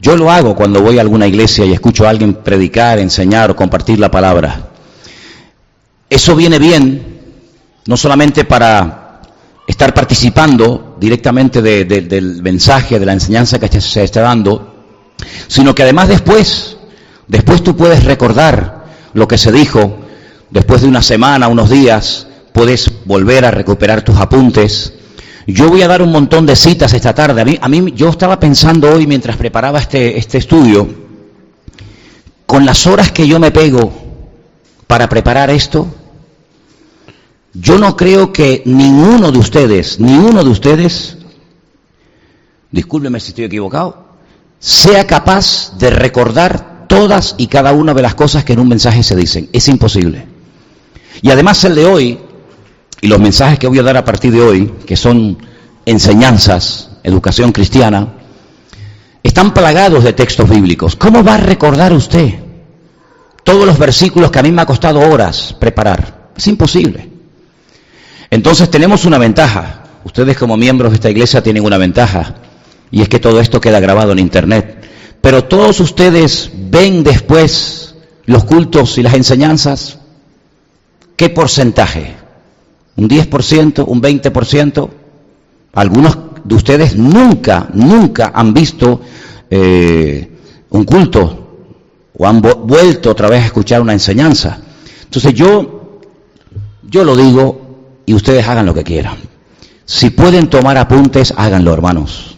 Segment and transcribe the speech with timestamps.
[0.00, 3.56] Yo lo hago cuando voy a alguna iglesia y escucho a alguien predicar, enseñar o
[3.56, 4.70] compartir la palabra.
[6.08, 7.20] Eso viene bien,
[7.86, 9.20] no solamente para
[9.66, 14.74] estar participando directamente del mensaje, de la enseñanza que se está dando,
[15.48, 16.76] sino que además después,
[17.26, 18.84] después tú puedes recordar
[19.14, 19.98] lo que se dijo,
[20.50, 24.92] después de una semana, unos días, puedes volver a recuperar tus apuntes.
[25.46, 27.58] Yo voy a dar un montón de citas esta tarde.
[27.60, 30.88] A mí, yo estaba pensando hoy mientras preparaba este, este estudio,
[32.46, 33.92] con las horas que yo me pego
[34.86, 35.86] para preparar esto,
[37.54, 41.16] yo no creo que ninguno de ustedes, ni uno de ustedes,
[42.70, 44.04] discúlpeme si estoy equivocado,
[44.58, 49.02] sea capaz de recordar todas y cada una de las cosas que en un mensaje
[49.02, 49.48] se dicen.
[49.52, 50.26] Es imposible.
[51.22, 52.18] Y además el de hoy
[53.00, 55.38] y los mensajes que voy a dar a partir de hoy, que son
[55.84, 58.14] enseñanzas, educación cristiana,
[59.22, 60.96] están plagados de textos bíblicos.
[60.96, 62.34] ¿Cómo va a recordar usted
[63.42, 66.30] todos los versículos que a mí me ha costado horas preparar?
[66.36, 67.10] Es imposible.
[68.30, 69.82] Entonces tenemos una ventaja.
[70.04, 72.34] Ustedes como miembros de esta iglesia tienen una ventaja,
[72.90, 74.86] y es que todo esto queda grabado en Internet.
[75.20, 79.98] Pero todos ustedes ven después los cultos y las enseñanzas.
[81.16, 82.25] ¿Qué porcentaje?
[82.96, 84.88] Un 10%, un 20%.
[85.74, 89.00] Algunos de ustedes nunca, nunca han visto
[89.50, 90.30] eh,
[90.70, 91.46] un culto
[92.18, 94.58] o han vuelto otra vez a escuchar una enseñanza.
[95.04, 96.00] Entonces yo,
[96.82, 99.16] yo lo digo y ustedes hagan lo que quieran.
[99.84, 102.36] Si pueden tomar apuntes, háganlo, hermanos.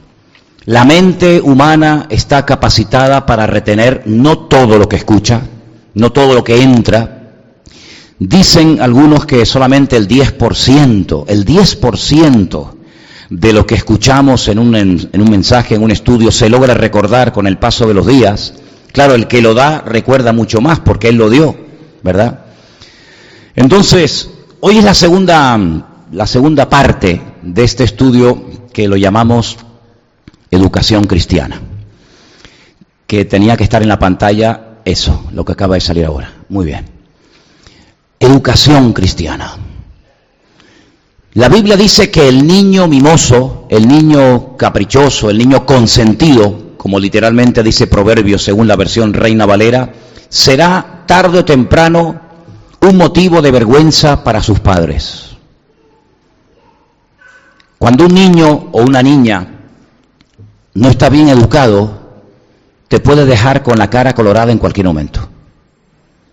[0.64, 5.40] La mente humana está capacitada para retener no todo lo que escucha,
[5.94, 7.17] no todo lo que entra,
[8.20, 12.70] Dicen algunos que solamente el 10%, el 10%
[13.30, 17.32] de lo que escuchamos en un, en un mensaje, en un estudio, se logra recordar
[17.32, 18.54] con el paso de los días.
[18.92, 21.54] Claro, el que lo da recuerda mucho más porque él lo dio,
[22.02, 22.46] ¿verdad?
[23.54, 24.28] Entonces,
[24.60, 25.56] hoy es la segunda,
[26.10, 29.58] la segunda parte de este estudio que lo llamamos
[30.50, 31.60] educación cristiana,
[33.06, 36.32] que tenía que estar en la pantalla eso, lo que acaba de salir ahora.
[36.48, 36.97] Muy bien
[38.20, 39.56] educación cristiana.
[41.34, 47.62] La Biblia dice que el niño mimoso, el niño caprichoso, el niño consentido, como literalmente
[47.62, 49.92] dice Proverbios según la versión Reina Valera,
[50.28, 52.20] será tarde o temprano
[52.80, 55.36] un motivo de vergüenza para sus padres.
[57.78, 59.46] Cuando un niño o una niña
[60.74, 61.98] no está bien educado,
[62.88, 65.28] te puede dejar con la cara colorada en cualquier momento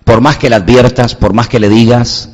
[0.06, 2.30] por más que le adviertas, por más que le digas,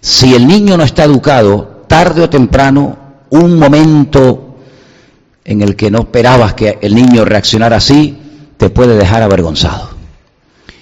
[0.00, 2.98] si el niño no está educado, tarde o temprano,
[3.30, 4.56] un momento
[5.44, 8.18] en el que no esperabas que el niño reaccionara así,
[8.56, 9.90] te puede dejar avergonzado.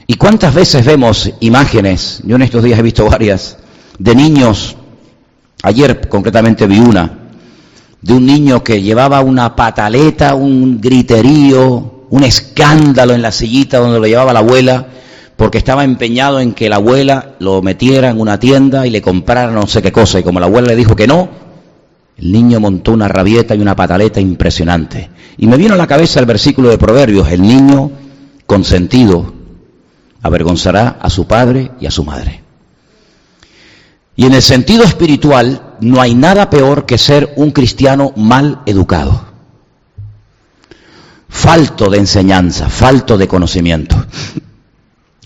[0.07, 3.59] ¿Y cuántas veces vemos imágenes, yo en estos días he visto varias,
[3.99, 4.77] de niños,
[5.63, 7.19] ayer concretamente vi una,
[8.01, 14.01] de un niño que llevaba una pataleta, un griterío, un escándalo en la sillita donde
[14.01, 14.87] lo llevaba la abuela,
[15.41, 19.51] porque estaba empeñado en que la abuela lo metiera en una tienda y le comprara
[19.51, 20.21] no sé qué cosa.
[20.21, 21.31] Y como la abuela le dijo que no,
[22.19, 25.09] el niño montó una rabieta y una pataleta impresionante.
[25.39, 27.91] Y me vino a la cabeza el versículo de Proverbios, el niño
[28.45, 29.33] consentido
[30.21, 32.43] avergonzará a su padre y a su madre.
[34.17, 39.25] Y en el sentido espiritual, no hay nada peor que ser un cristiano mal educado,
[41.31, 43.97] falto de enseñanza, falto de conocimiento.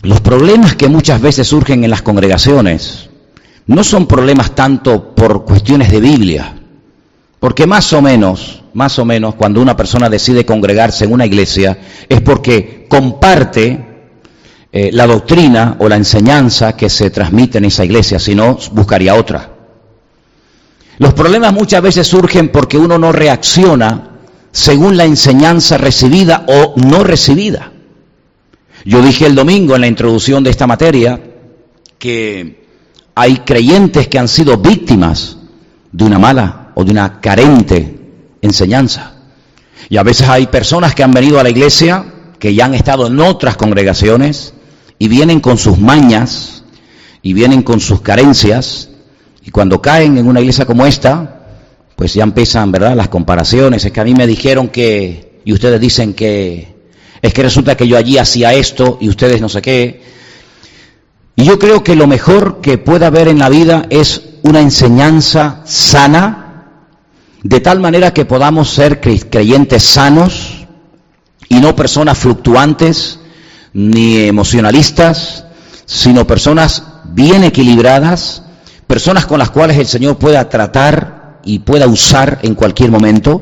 [0.05, 3.09] Los problemas que muchas veces surgen en las congregaciones
[3.67, 6.55] no son problemas tanto por cuestiones de Biblia,
[7.41, 11.79] porque más o menos, más o menos, cuando una persona decide congregarse en una iglesia
[12.07, 14.11] es porque comparte
[14.71, 19.15] eh, la doctrina o la enseñanza que se transmite en esa iglesia, si no, buscaría
[19.15, 19.55] otra.
[20.99, 24.11] Los problemas muchas veces surgen porque uno no reacciona
[24.53, 27.71] según la enseñanza recibida o no recibida.
[28.85, 31.21] Yo dije el domingo en la introducción de esta materia
[31.99, 32.65] que
[33.15, 35.39] hay creyentes que han sido víctimas
[35.91, 37.99] de una mala o de una carente
[38.43, 39.15] enseñanza.
[39.89, 42.05] Y a veces hay personas que han venido a la iglesia,
[42.39, 44.53] que ya han estado en otras congregaciones
[44.99, 46.65] y vienen con sus mañas
[47.23, 48.91] y vienen con sus carencias
[49.43, 51.41] y cuando caen en una iglesia como esta,
[51.97, 53.85] pues ya empiezan, ¿verdad?, las comparaciones.
[53.85, 56.74] Es que a mí me dijeron que, y ustedes dicen que
[57.25, 60.03] es que resulta que yo allí hacía esto y ustedes no sé qué.
[61.35, 65.63] Y yo creo que lo mejor que puede haber en la vida es una enseñanza
[65.65, 66.67] sana,
[67.43, 70.67] de tal manera que podamos ser creyentes sanos,
[71.49, 73.21] Y no personas fluctuantes
[73.73, 75.47] ni emocionalistas,
[75.87, 78.43] sino personas bien equilibradas,
[78.87, 83.41] personas con las cuales el Señor pueda tratar y pueda usar en cualquier momento.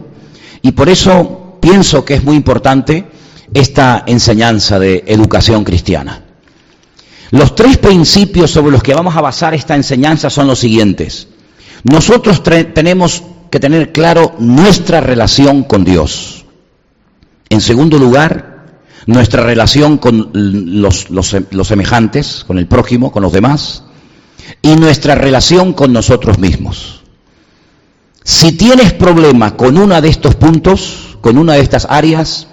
[0.62, 3.21] Y por eso pienso que es muy importante
[3.54, 6.22] esta enseñanza de educación cristiana.
[7.30, 11.28] Los tres principios sobre los que vamos a basar esta enseñanza son los siguientes.
[11.82, 16.44] Nosotros tenemos que tener claro nuestra relación con Dios.
[17.48, 18.52] En segundo lugar,
[19.06, 21.08] nuestra relación con los,
[21.64, 23.84] semejantes, con el prójimo, con los demás,
[24.60, 27.02] y nuestra relación con nosotros mismos.
[28.24, 32.46] Si tienes problema con una de estos puntos, con una de estas áreas,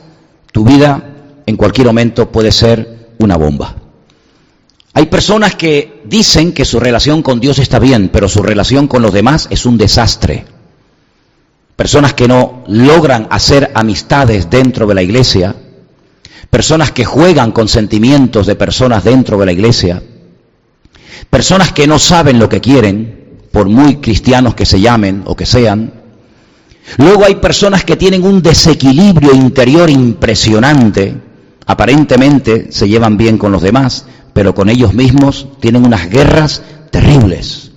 [0.51, 1.15] tu vida
[1.45, 3.75] en cualquier momento puede ser una bomba.
[4.93, 9.01] Hay personas que dicen que su relación con Dios está bien, pero su relación con
[9.01, 10.45] los demás es un desastre.
[11.75, 15.55] Personas que no logran hacer amistades dentro de la iglesia,
[16.49, 20.03] personas que juegan con sentimientos de personas dentro de la iglesia,
[21.29, 23.19] personas que no saben lo que quieren,
[23.51, 25.93] por muy cristianos que se llamen o que sean.
[26.97, 31.15] Luego hay personas que tienen un desequilibrio interior impresionante,
[31.65, 37.71] aparentemente se llevan bien con los demás, pero con ellos mismos tienen unas guerras terribles.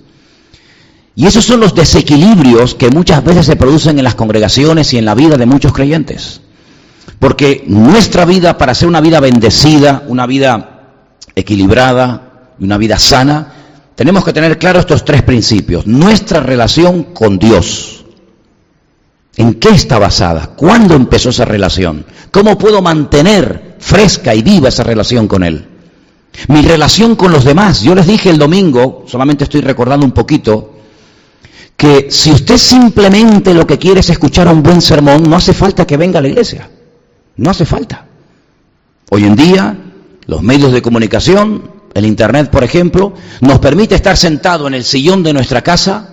[1.15, 5.05] Y esos son los desequilibrios que muchas veces se producen en las congregaciones y en
[5.05, 6.41] la vida de muchos creyentes.
[7.19, 10.95] Porque nuestra vida, para ser una vida bendecida, una vida
[11.35, 13.53] equilibrada, una vida sana,
[13.95, 15.85] tenemos que tener claro estos tres principios.
[15.85, 18.02] Nuestra relación con Dios.
[19.35, 20.47] ¿En qué está basada?
[20.55, 22.05] ¿Cuándo empezó esa relación?
[22.29, 25.67] ¿Cómo puedo mantener fresca y viva esa relación con Él?
[26.47, 27.81] Mi relación con los demás.
[27.81, 30.73] Yo les dije el domingo, solamente estoy recordando un poquito,
[31.75, 35.85] que si usted simplemente lo que quiere es escuchar un buen sermón, no hace falta
[35.85, 36.69] que venga a la iglesia.
[37.37, 38.05] No hace falta.
[39.09, 39.77] Hoy en día,
[40.27, 45.23] los medios de comunicación, el Internet, por ejemplo, nos permite estar sentado en el sillón
[45.23, 46.12] de nuestra casa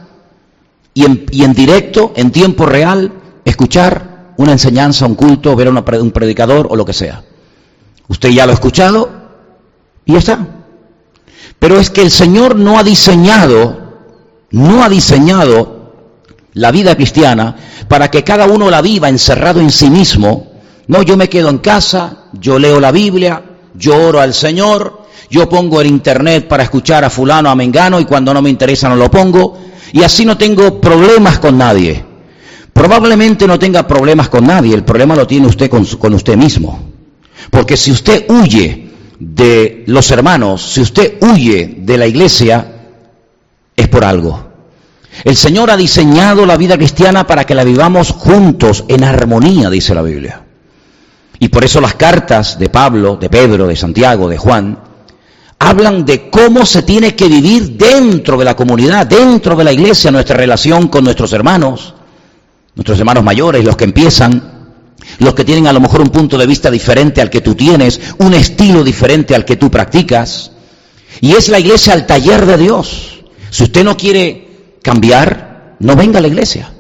[1.01, 3.11] y en, y en directo, en tiempo real,
[3.45, 7.23] escuchar una enseñanza, un culto, ver a un predicador o lo que sea.
[8.09, 9.11] Usted ya lo ha escuchado
[10.05, 10.47] y está.
[11.59, 13.79] Pero es que el Señor no ha diseñado,
[14.51, 15.95] no ha diseñado
[16.53, 17.57] la vida cristiana
[17.89, 20.53] para que cada uno la viva encerrado en sí mismo.
[20.87, 23.43] No, yo me quedo en casa, yo leo la Biblia,
[23.75, 28.05] yo oro al Señor, yo pongo el internet para escuchar a fulano, a mengano, y
[28.05, 32.05] cuando no me interesa no lo pongo, y así no tengo problemas con nadie.
[32.73, 36.91] Probablemente no tenga problemas con nadie, el problema lo tiene usted con, con usted mismo.
[37.51, 42.67] Porque si usted huye de los hermanos, si usted huye de la iglesia,
[43.77, 44.51] es por algo.
[45.25, 49.95] El Señor ha diseñado la vida cristiana para que la vivamos juntos, en armonía, dice
[49.95, 50.43] la Biblia.
[51.39, 54.79] Y por eso las cartas de Pablo, de Pedro, de Santiago, de Juan,
[55.61, 60.11] hablan de cómo se tiene que vivir dentro de la comunidad, dentro de la iglesia,
[60.11, 61.95] nuestra relación con nuestros hermanos,
[62.75, 64.59] nuestros hermanos mayores, los que empiezan
[65.19, 68.01] los que tienen a lo mejor un punto de vista diferente al que tú tienes,
[68.19, 70.53] un estilo diferente al que tú practicas.
[71.21, 73.25] Y es la iglesia al taller de Dios.
[73.51, 76.73] Si usted no quiere cambiar, no venga a la iglesia.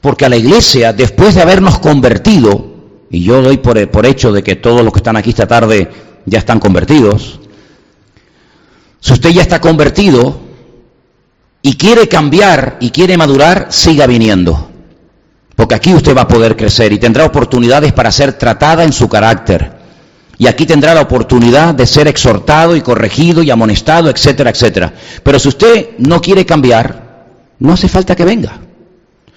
[0.00, 2.74] Porque a la iglesia, después de habernos convertido,
[3.10, 5.88] y yo doy por, por hecho de que todos los que están aquí esta tarde
[6.24, 7.40] ya están convertidos,
[9.06, 10.36] si usted ya está convertido
[11.62, 14.68] y quiere cambiar y quiere madurar, siga viniendo.
[15.54, 19.08] Porque aquí usted va a poder crecer y tendrá oportunidades para ser tratada en su
[19.08, 19.70] carácter.
[20.38, 24.92] Y aquí tendrá la oportunidad de ser exhortado y corregido y amonestado, etcétera, etcétera.
[25.22, 27.26] Pero si usted no quiere cambiar,
[27.60, 28.58] no hace falta que venga.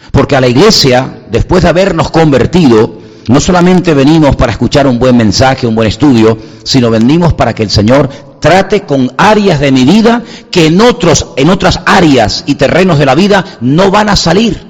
[0.09, 5.15] Porque a la iglesia, después de habernos convertido, no solamente venimos para escuchar un buen
[5.15, 9.85] mensaje, un buen estudio, sino venimos para que el Señor trate con áreas de mi
[9.85, 14.15] vida que en otros, en otras áreas y terrenos de la vida no van a
[14.15, 14.67] salir.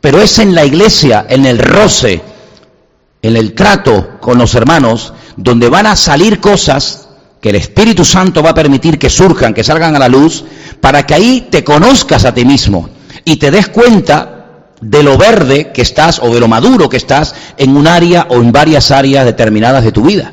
[0.00, 2.22] Pero es en la iglesia, en el roce,
[3.22, 7.08] en el trato con los hermanos, donde van a salir cosas
[7.40, 10.44] que el Espíritu Santo va a permitir que surjan, que salgan a la luz,
[10.80, 12.88] para que ahí te conozcas a ti mismo
[13.24, 14.38] y te des cuenta
[14.80, 18.36] de lo verde que estás o de lo maduro que estás en un área o
[18.36, 20.32] en varias áreas determinadas de tu vida.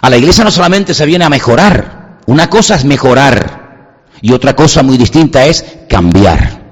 [0.00, 4.54] A la iglesia no solamente se viene a mejorar, una cosa es mejorar y otra
[4.54, 6.64] cosa muy distinta es cambiar.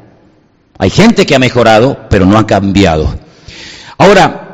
[0.78, 3.14] Hay gente que ha mejorado, pero no ha cambiado.
[3.99, 4.45] Ahora,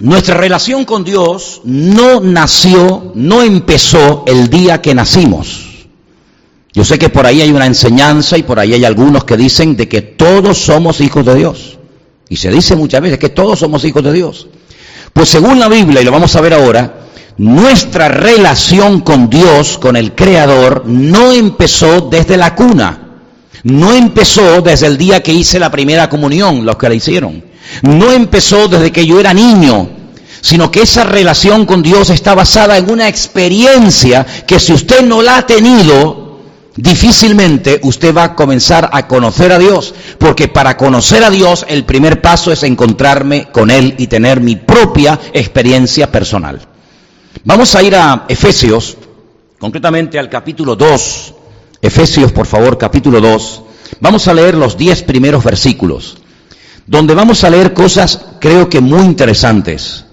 [0.00, 5.88] nuestra relación con Dios no nació, no empezó el día que nacimos.
[6.72, 9.76] Yo sé que por ahí hay una enseñanza y por ahí hay algunos que dicen
[9.76, 11.78] de que todos somos hijos de Dios.
[12.28, 14.46] Y se dice muchas veces que todos somos hijos de Dios.
[15.12, 16.99] Pues según la Biblia, y lo vamos a ver ahora,
[17.40, 22.98] nuestra relación con Dios, con el Creador, no empezó desde la cuna.
[23.62, 27.42] No empezó desde el día que hice la primera comunión, los que la hicieron.
[27.80, 29.88] No empezó desde que yo era niño,
[30.42, 35.22] sino que esa relación con Dios está basada en una experiencia que si usted no
[35.22, 36.40] la ha tenido,
[36.76, 41.84] difícilmente usted va a comenzar a conocer a Dios, porque para conocer a Dios el
[41.86, 46.69] primer paso es encontrarme con Él y tener mi propia experiencia personal.
[47.44, 48.98] Vamos a ir a Efesios,
[49.58, 51.34] concretamente al capítulo 2.
[51.80, 53.62] Efesios, por favor, capítulo 2.
[54.00, 56.18] Vamos a leer los diez primeros versículos,
[56.86, 60.04] donde vamos a leer cosas creo que muy interesantes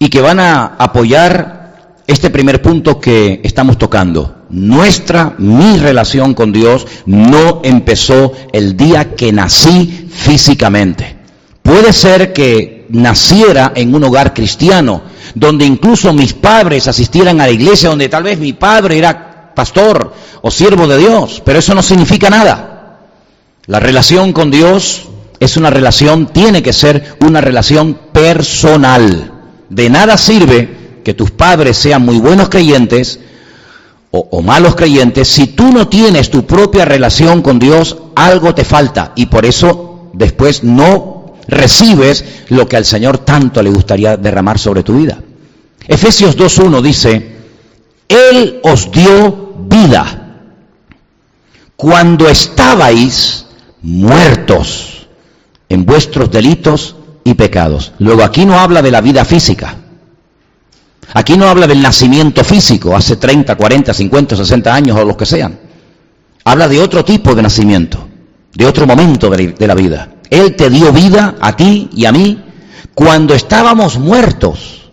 [0.00, 4.46] y que van a apoyar este primer punto que estamos tocando.
[4.50, 11.16] Nuestra, mi relación con Dios no empezó el día que nací físicamente.
[11.62, 15.02] Puede ser que naciera en un hogar cristiano,
[15.34, 20.12] donde incluso mis padres asistieran a la iglesia, donde tal vez mi padre era pastor
[20.42, 22.98] o siervo de Dios, pero eso no significa nada.
[23.66, 25.08] La relación con Dios
[25.40, 29.32] es una relación, tiene que ser una relación personal.
[29.68, 33.20] De nada sirve que tus padres sean muy buenos creyentes
[34.10, 35.28] o, o, malos creyentes.
[35.28, 40.10] Si tú no tienes tu propia relación con Dios, algo te falta y por eso
[40.12, 41.15] después no
[41.48, 45.18] recibes lo que al Señor tanto le gustaría derramar sobre tu vida.
[45.86, 47.36] Efesios 2.1 dice,
[48.08, 50.42] Él os dio vida
[51.76, 53.46] cuando estabais
[53.82, 55.06] muertos
[55.68, 57.92] en vuestros delitos y pecados.
[57.98, 59.76] Luego aquí no habla de la vida física.
[61.14, 65.26] Aquí no habla del nacimiento físico, hace 30, 40, 50, 60 años o los que
[65.26, 65.58] sean.
[66.44, 68.06] Habla de otro tipo de nacimiento,
[68.54, 70.15] de otro momento de la vida.
[70.30, 72.42] Él te dio vida a ti y a mí
[72.94, 74.90] cuando estábamos muertos.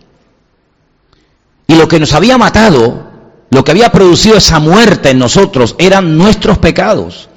[1.66, 3.10] Y lo que nos había matado,
[3.50, 7.28] lo que había producido esa muerte en nosotros, eran nuestros pecados,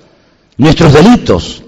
[0.57, 1.63] nuestros delitos,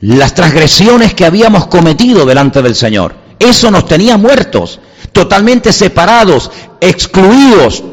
[0.00, 3.14] las transgresiones que habíamos cometido delante del Señor.
[3.38, 4.80] Eso nos tenía muertos,
[5.12, 7.84] totalmente separados, excluidos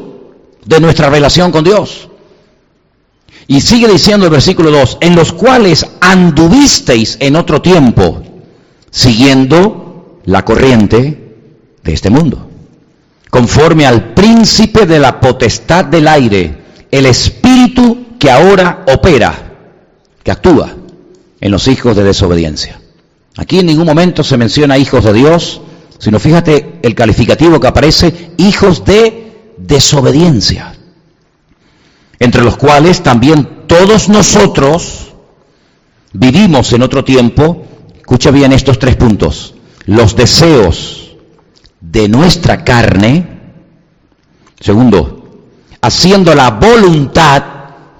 [0.64, 2.07] de nuestra relación con Dios.
[3.50, 8.22] Y sigue diciendo el versículo 2, en los cuales anduvisteis en otro tiempo,
[8.90, 11.34] siguiendo la corriente
[11.82, 12.46] de este mundo,
[13.30, 16.58] conforme al príncipe de la potestad del aire,
[16.90, 19.56] el espíritu que ahora opera,
[20.22, 20.76] que actúa
[21.40, 22.78] en los hijos de desobediencia.
[23.38, 25.62] Aquí en ningún momento se menciona hijos de Dios,
[25.98, 30.74] sino fíjate el calificativo que aparece, hijos de desobediencia,
[32.18, 35.12] entre los cuales también todos nosotros
[36.12, 37.64] vivimos en otro tiempo,
[37.96, 39.54] escucha bien estos tres puntos,
[39.86, 41.16] los deseos
[41.80, 43.40] de nuestra carne,
[44.58, 45.40] segundo,
[45.80, 47.44] haciendo la voluntad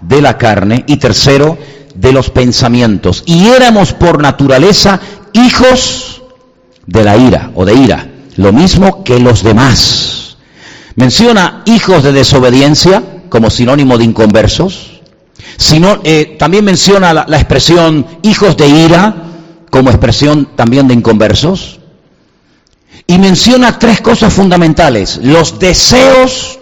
[0.00, 1.58] de la carne, y tercero,
[1.94, 3.24] de los pensamientos.
[3.26, 5.00] Y éramos por naturaleza
[5.32, 6.22] hijos
[6.86, 10.36] de la ira o de ira, lo mismo que los demás.
[10.94, 15.00] Menciona hijos de desobediencia como sinónimo de inconversos.
[15.56, 19.14] Sino, eh, también menciona la, la expresión hijos de ira
[19.70, 21.80] como expresión también de inconversos.
[23.06, 25.20] Y menciona tres cosas fundamentales.
[25.22, 26.58] Los deseos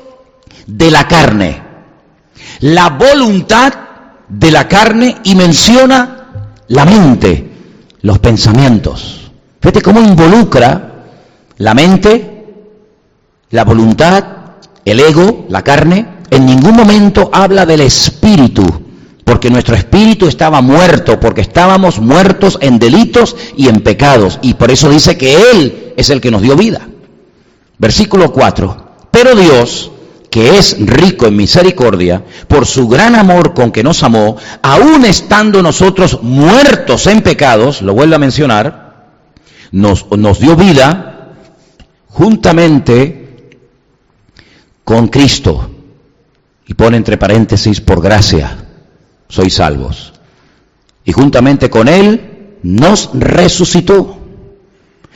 [0.66, 1.62] de la carne,
[2.60, 3.72] la voluntad
[4.28, 7.52] de la carne y menciona la mente,
[8.02, 9.30] los pensamientos.
[9.60, 11.04] Fíjate cómo involucra
[11.58, 12.54] la mente,
[13.50, 14.24] la voluntad,
[14.84, 16.15] el ego, la carne.
[16.30, 18.64] En ningún momento habla del espíritu,
[19.24, 24.38] porque nuestro espíritu estaba muerto, porque estábamos muertos en delitos y en pecados.
[24.42, 26.88] Y por eso dice que Él es el que nos dio vida.
[27.78, 28.86] Versículo 4.
[29.10, 29.90] Pero Dios,
[30.30, 35.62] que es rico en misericordia, por su gran amor con que nos amó, aun estando
[35.62, 39.06] nosotros muertos en pecados, lo vuelvo a mencionar,
[39.72, 41.34] nos, nos dio vida
[42.08, 43.50] juntamente
[44.84, 45.70] con Cristo.
[46.66, 48.56] Y pone entre paréntesis, por gracia,
[49.28, 50.12] sois salvos.
[51.04, 54.18] Y juntamente con Él nos resucitó.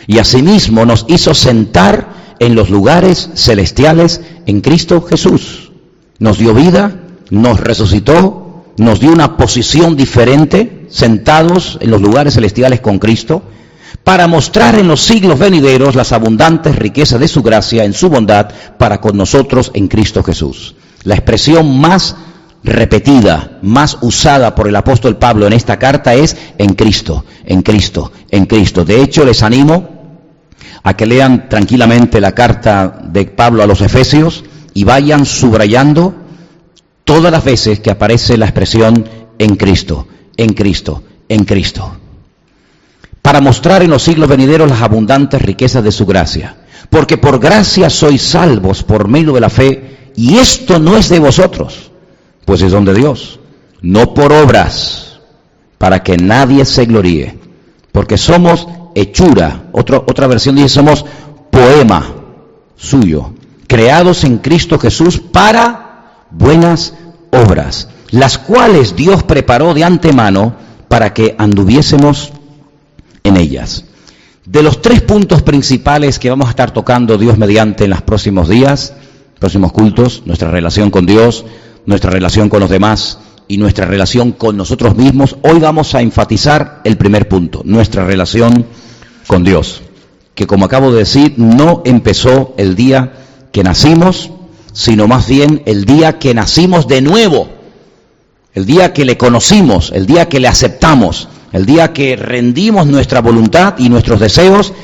[0.07, 5.73] Y asimismo nos hizo sentar en los lugares celestiales en Cristo Jesús.
[6.19, 6.97] Nos dio vida,
[7.31, 13.43] nos resucitó, nos dio una posición diferente, sentados en los lugares celestiales con Cristo,
[14.05, 18.49] para mostrar en los siglos venideros las abundantes riquezas de su gracia en su bondad
[18.79, 20.75] para con nosotros en Cristo Jesús.
[21.05, 22.17] La expresión más
[22.63, 28.13] repetida, más usada por el apóstol Pablo en esta carta es en Cristo, en Cristo,
[28.31, 28.85] en Cristo.
[28.85, 30.01] De hecho, les animo
[30.83, 36.15] a que lean tranquilamente la carta de Pablo a los Efesios y vayan subrayando
[37.05, 41.97] todas las veces que aparece la expresión en Cristo, en Cristo, en Cristo,
[43.23, 46.57] para mostrar en los siglos venideros las abundantes riquezas de su gracia.
[46.89, 51.19] Porque por gracia sois salvos por medio de la fe, y esto no es de
[51.19, 51.91] vosotros,
[52.45, 53.41] pues es don de Dios,
[53.81, 55.19] no por obras,
[55.79, 57.39] para que nadie se gloríe,
[57.91, 61.07] porque somos hechura, otra versión dice somos
[61.51, 62.05] poema
[62.77, 63.33] suyo,
[63.67, 66.93] creados en Cristo Jesús para buenas
[67.31, 70.55] obras, las cuales Dios preparó de antemano
[70.89, 72.31] para que anduviésemos
[73.25, 73.87] en ellas.
[74.45, 78.51] De los tres puntos principales que vamos a estar tocando Dios mediante en los próximos
[78.51, 78.93] días,
[79.41, 81.47] próximos cultos, nuestra relación con Dios,
[81.87, 83.19] nuestra relación con los demás
[83.49, 88.67] y nuestra relación con nosotros mismos, hoy vamos a enfatizar el primer punto, nuestra relación
[89.27, 89.81] con Dios,
[90.35, 93.15] que como acabo de decir, no empezó el día
[93.51, 94.31] que nacimos,
[94.75, 97.49] sino más bien el día que nacimos de nuevo,
[98.53, 103.23] el día que le conocimos, el día que le aceptamos, el día que rendimos nuestra
[103.23, 104.75] voluntad y nuestros deseos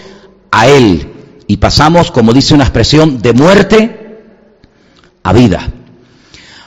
[0.51, 1.13] a Él
[1.47, 4.06] y pasamos, como dice una expresión, de muerte
[5.26, 5.68] a vida.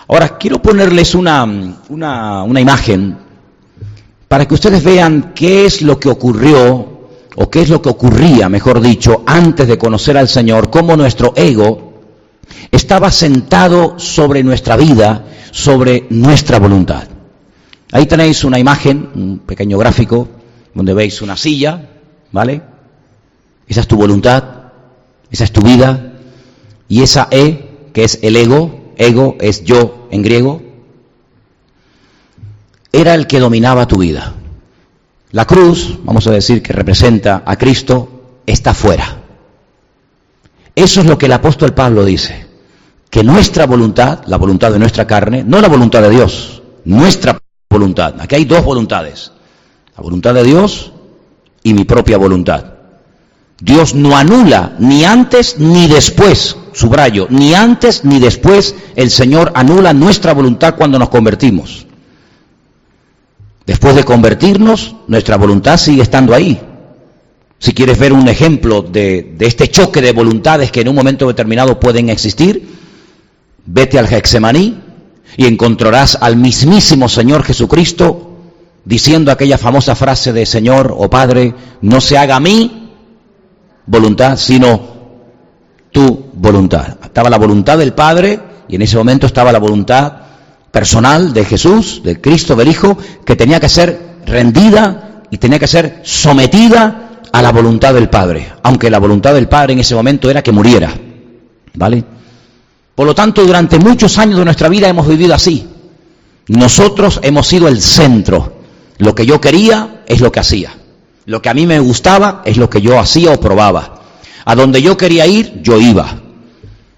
[0.10, 1.46] Ahora, quiero ponerles una,
[1.88, 3.18] una, imagen
[4.28, 7.00] para que ustedes vean qué es lo que ocurrió
[7.36, 11.34] o qué es lo que ocurría, mejor dicho, antes de conocer al Señor, cómo nuestro
[11.38, 12.02] ego
[12.70, 17.08] estaba sentado sobre nuestra vida, sobre nuestra voluntad.
[17.94, 20.28] Ahí tenéis una imagen, un pequeño gráfico,
[20.74, 21.88] donde veis una silla,
[22.34, 22.62] ¿vale?
[23.68, 24.44] Esa es tu voluntad,
[25.32, 26.14] esa es tu vida,
[26.90, 30.62] y esa E, que es el ego, ego es yo en griego,
[32.92, 34.34] era el que dominaba tu vida.
[35.32, 39.24] La cruz, vamos a decir que representa a Cristo, está fuera.
[40.76, 42.48] Eso es lo que el apóstol Pablo dice,
[43.10, 48.16] que nuestra voluntad, la voluntad de nuestra carne, no la voluntad de Dios, nuestra voluntad.
[48.20, 49.32] Aquí hay dos voluntades,
[49.96, 50.92] la voluntad de Dios
[51.64, 52.79] y mi propia voluntad.
[53.62, 59.94] Dios no anula ni antes ni después, subrayo, ni antes ni después el Señor anula
[59.94, 61.86] nuestra voluntad cuando nos convertimos.
[63.66, 66.60] Después de convertirnos, nuestra voluntad sigue estando ahí.
[67.60, 71.80] Si quieres ver un ejemplo de, este choque de voluntades que en un momento determinado
[71.80, 72.68] pueden existir,
[73.66, 74.80] vete al Hexemaní
[75.36, 78.38] y encontrarás al mismísimo Señor Jesucristo
[78.86, 82.79] diciendo aquella famosa frase de Señor o Padre, no se haga mi
[83.90, 84.80] voluntad, sino
[85.92, 86.98] tu voluntad.
[87.04, 90.14] Estaba la voluntad del Padre y en ese momento estaba la voluntad
[90.72, 95.68] personal de Jesús, de Cristo, del Hijo, que tenía que ser rendida y tenía que
[95.68, 100.30] ser sometida a la voluntad del Padre, aunque la voluntad del Padre en ese momento
[100.30, 100.94] era que muriera.
[101.74, 102.04] ¿Vale?
[102.94, 105.68] Por lo tanto, durante muchos años de nuestra vida hemos vivido así.
[106.48, 108.60] Nosotros hemos sido el centro.
[108.98, 110.79] Lo que yo quería es lo que hacía.
[111.30, 114.02] Lo que a mí me gustaba es lo que yo hacía o probaba.
[114.46, 116.20] A donde yo quería ir, yo iba.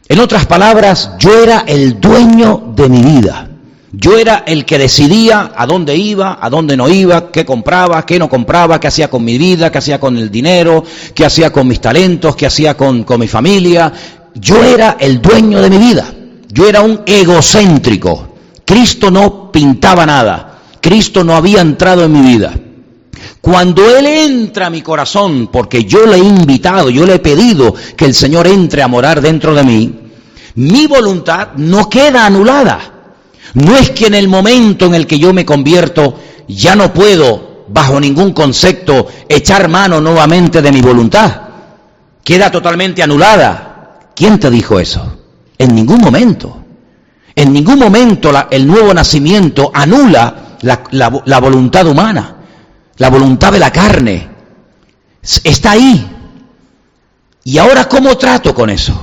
[0.07, 3.49] En otras palabras, yo era el dueño de mi vida.
[3.91, 8.17] Yo era el que decidía a dónde iba, a dónde no iba, qué compraba, qué
[8.19, 10.81] no compraba, qué hacía con mi vida, qué hacía con el dinero,
[11.13, 13.91] qué hacía con mis talentos, qué hacía con, con mi familia.
[14.35, 16.05] Yo era el dueño de mi vida.
[16.47, 18.29] Yo era un egocéntrico.
[18.63, 20.59] Cristo no pintaba nada.
[20.79, 22.53] Cristo no había entrado en mi vida.
[23.41, 27.73] Cuando Él entra a mi corazón, porque yo le he invitado, yo le he pedido
[27.97, 29.99] que el Señor entre a morar dentro de mí,
[30.55, 32.79] mi voluntad no queda anulada.
[33.55, 37.65] No es que en el momento en el que yo me convierto ya no puedo,
[37.67, 41.41] bajo ningún concepto, echar mano nuevamente de mi voluntad.
[42.23, 44.11] Queda totalmente anulada.
[44.15, 45.17] ¿Quién te dijo eso?
[45.57, 46.57] En ningún momento.
[47.35, 52.40] En ningún momento el nuevo nacimiento anula la voluntad humana,
[53.01, 54.29] la voluntad de la carne.
[55.43, 56.07] Está ahí.
[57.43, 58.93] ¿Y ahora cómo trato con eso?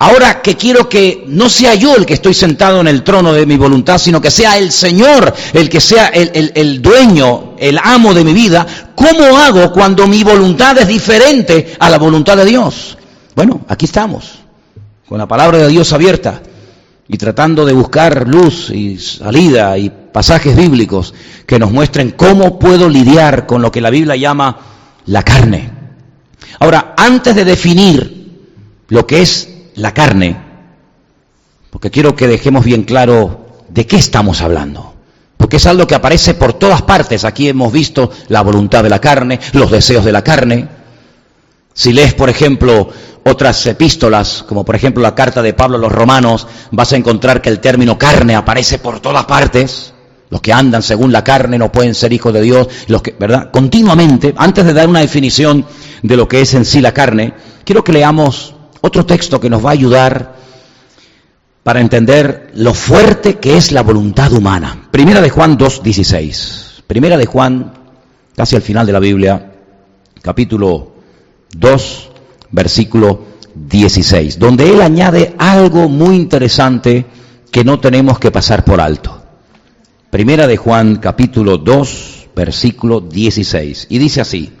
[0.00, 3.46] Ahora que quiero que no sea yo el que estoy sentado en el trono de
[3.46, 8.24] mi voluntad, sino que sea el Señor el que sea el, dueño, el amo de
[8.24, 12.98] mi vida, ¿cómo hago cuando mi voluntad es diferente a la voluntad de Dios?
[13.36, 14.40] Bueno, aquí estamos,
[15.08, 16.42] con la palabra de Dios abierta
[17.06, 21.14] y tratando de buscar luz y salida y pasajes bíblicos
[21.46, 24.58] que nos muestren cómo puedo lidiar con lo que la Biblia llama
[25.06, 25.70] la carne.
[26.60, 28.46] Ahora, antes de definir
[28.88, 30.36] lo que es la carne,
[31.70, 34.94] porque quiero que dejemos bien claro de qué estamos hablando.
[35.36, 37.24] Porque es algo que aparece por todas partes.
[37.24, 40.68] Aquí hemos visto la voluntad de la carne, los deseos de la carne.
[41.74, 42.88] Si lees, por ejemplo,
[43.24, 47.42] otras epístolas, como por ejemplo la carta de Pablo a los romanos, vas a encontrar
[47.42, 49.92] que el término carne aparece por todas partes.
[50.30, 53.50] Los que andan según la carne no pueden ser hijos de Dios, los que, ¿verdad?
[53.50, 55.66] Continuamente, antes de dar una definición
[56.02, 57.34] de lo que es en sí la carne,
[57.64, 60.34] quiero que leamos otro texto que nos va a ayudar
[61.62, 64.88] para entender lo fuerte que es la voluntad humana.
[64.90, 66.82] Primera de Juan 2.16.
[66.86, 67.72] Primera de Juan,
[68.36, 69.52] casi al final de la Biblia,
[70.20, 70.93] capítulo
[71.56, 72.10] 2,
[72.50, 73.20] versículo
[73.54, 77.06] 16, donde él añade algo muy interesante
[77.50, 79.22] que no tenemos que pasar por alto.
[80.10, 83.86] Primera de Juan, capítulo 2, versículo 16.
[83.90, 84.52] Y dice así,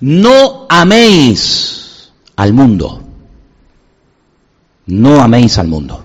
[0.00, 3.02] no améis al mundo,
[4.86, 6.04] no améis al mundo.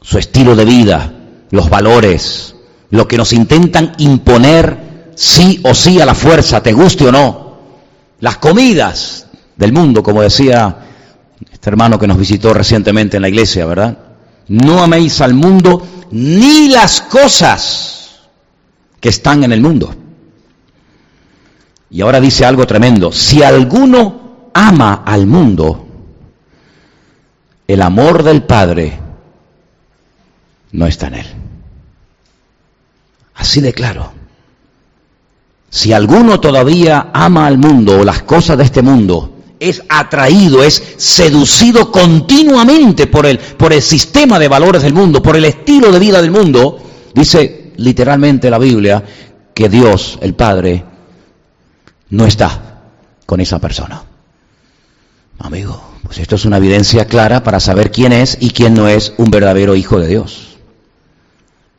[0.00, 1.12] Su estilo de vida,
[1.50, 2.56] los valores,
[2.90, 7.43] lo que nos intentan imponer sí o sí a la fuerza, te guste o no,
[8.24, 10.78] las comidas del mundo, como decía
[11.52, 13.98] este hermano que nos visitó recientemente en la iglesia, ¿verdad?
[14.48, 18.22] No améis al mundo ni las cosas
[18.98, 19.94] que están en el mundo.
[21.90, 25.86] Y ahora dice algo tremendo, si alguno ama al mundo,
[27.68, 29.00] el amor del Padre
[30.72, 31.26] no está en él.
[33.34, 34.13] Así de claro.
[35.74, 40.80] Si alguno todavía ama al mundo o las cosas de este mundo, es atraído, es
[40.98, 45.98] seducido continuamente por el, por el sistema de valores del mundo, por el estilo de
[45.98, 46.78] vida del mundo,
[47.12, 49.02] dice literalmente la Biblia
[49.52, 50.84] que Dios, el Padre,
[52.10, 52.82] no está
[53.26, 54.00] con esa persona.
[55.40, 59.12] Amigo, pues esto es una evidencia clara para saber quién es y quién no es
[59.16, 60.56] un verdadero hijo de Dios.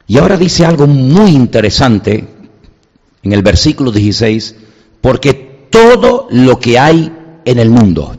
[0.06, 2.35] Y ahora dice algo muy interesante
[3.26, 4.56] en el versículo 16,
[5.02, 5.34] porque
[5.70, 7.12] todo lo que hay
[7.44, 8.16] en el mundo,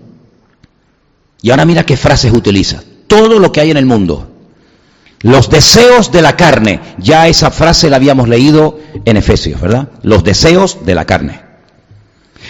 [1.40, 4.28] y ahora mira qué frases utiliza, todo lo que hay en el mundo,
[5.22, 9.88] los deseos de la carne, ya esa frase la habíamos leído en Efesios, ¿verdad?
[10.02, 11.40] Los deseos de la carne.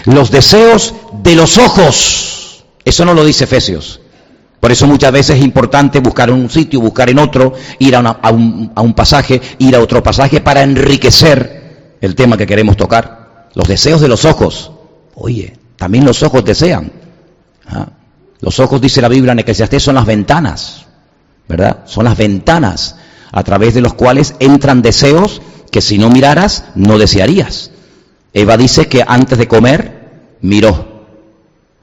[0.06, 4.00] Los deseos de los ojos, eso no lo dice Efesios.
[4.60, 8.00] Por eso muchas veces es importante buscar en un sitio, buscar en otro, ir a,
[8.30, 11.65] un, a un pasaje, ir a otro pasaje para enriquecer
[12.00, 13.48] el tema que queremos tocar.
[13.54, 14.70] Los deseos de los ojos.
[15.14, 16.92] Oye, también los ojos desean.
[17.66, 17.88] ¿Ah?
[18.40, 20.86] Los ojos, dice la Biblia en Eclesiastés, son las ventanas,
[21.48, 21.84] ¿verdad?
[21.86, 22.96] Son las ventanas
[23.32, 27.70] a través de los cuales entran deseos que si no miraras, no desearías.
[28.32, 31.06] Eva dice que antes de comer, miró.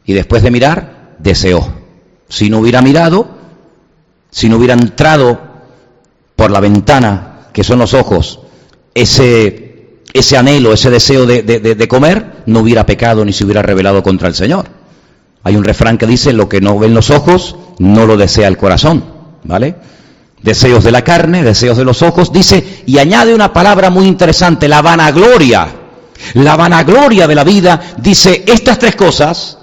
[0.06, 1.74] Y después de mirar, deseó.
[2.30, 3.28] Si no hubiera mirado,
[4.30, 5.40] si no hubiera entrado
[6.36, 8.40] por la ventana, que son los ojos,
[8.94, 9.63] ese
[10.14, 14.36] ese anhelo, ese deseo de, comer, no hubiera pecado ni se hubiera rebelado contra el
[14.36, 14.68] Señor.
[15.44, 18.58] Hay un refrán que dice, lo que no ven los ojos, no lo desea el
[18.58, 19.04] corazón,
[19.44, 19.76] ¿vale?
[20.42, 24.68] Deseos de la carne, deseos de los ojos, dice, y añade una palabra muy interesante,
[24.68, 25.80] la vanagloria.
[26.36, 29.58] La vanagloria de la vida, dice, estas tres cosas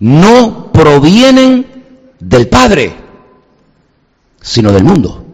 [0.00, 1.84] no provienen
[2.18, 2.92] del Padre,
[4.40, 5.24] sino del mundo.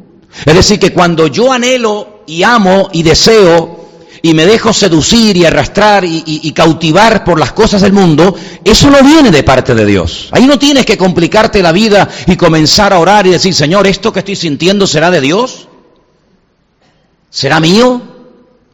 [0.44, 3.85] Es decir, que cuando yo anhelo y amo y deseo
[4.26, 8.34] y me dejo seducir y arrastrar y, cautivar por las cosas del mundo,
[8.64, 10.30] eso no viene de parte de Dios.
[10.32, 14.12] Ahí no tienes que complicarte la vida y comenzar a orar y decir, Señor, ¿esto
[14.12, 15.68] que estoy sintiendo será de Dios?
[17.30, 18.02] ¿Será mío?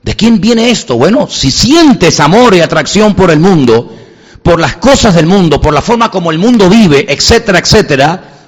[0.03, 0.97] ¿De quién viene esto?
[0.97, 3.95] Bueno, si sientes amor y atracción por el mundo,
[4.43, 8.42] por las cosas del mundo, por la forma como el mundo vive, etcétera, etcétera,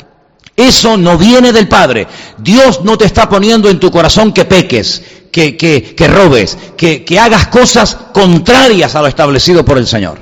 [0.56, 2.06] eso no viene del Padre.
[2.38, 7.48] Dios no te está poniendo en tu corazón que peques, que, robes, que, que hagas
[7.48, 10.18] cosas contrarias a lo establecido por el Señor.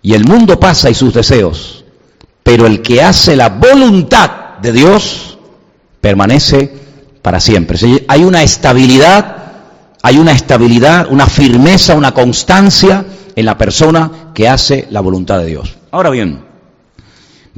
[0.00, 1.84] Y el mundo pasa y sus deseos,
[2.42, 5.38] pero el que hace la voluntad de Dios
[6.00, 6.72] permanece
[7.20, 7.78] para siempre.
[8.08, 9.36] Hay una estabilidad,
[10.02, 13.04] hay una estabilidad, una firmeza, una constancia
[13.36, 15.76] en la persona que hace la voluntad de Dios.
[15.90, 16.47] Ahora bien,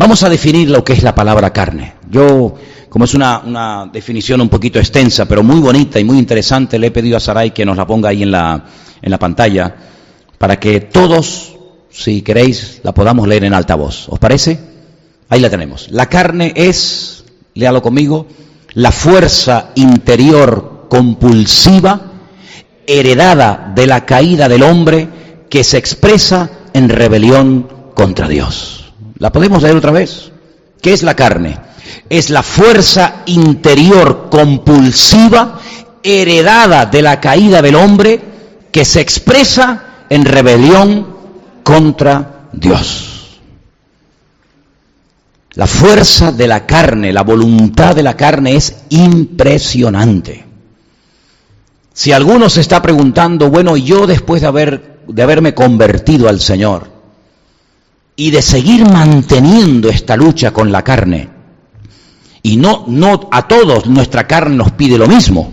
[0.00, 1.92] vamos a definir lo que es la palabra carne.
[2.10, 2.54] Yo
[2.88, 6.90] como es una, definición un poquito extensa, pero muy bonita y muy interesante, le he
[6.90, 8.64] pedido a Saray que nos la ponga ahí en la,
[9.00, 9.76] en la pantalla,
[10.38, 11.54] para que todos,
[11.90, 14.08] si queréis, la podamos leer en alta voz.
[14.08, 14.58] ¿Os parece?
[15.28, 15.88] Ahí la tenemos.
[15.90, 17.22] La carne es,
[17.54, 18.26] léalo conmigo,
[18.72, 22.00] la fuerza interior compulsiva,
[22.86, 25.08] heredada de la caída del hombre,
[25.50, 28.79] que se expresa en rebelión contra Dios.
[29.20, 30.32] ¿La podemos leer otra vez?
[30.82, 31.70] ¿Qué es la carne?
[32.08, 35.60] es la fuerza interior compulsiva
[36.02, 38.20] heredada de la caída del hombre
[38.72, 41.06] que se expresa en rebelión
[41.62, 43.40] contra Dios.
[45.54, 50.46] La fuerza de la carne, la voluntad de la carne es impresionante.
[51.92, 56.89] Si alguno se está preguntando, bueno, yo después de, haber, de haberme convertido al Señor
[58.20, 61.30] y de seguir manteniendo esta lucha con la carne,
[62.42, 65.50] y no, no a todos nuestra carne nos pide lo mismo.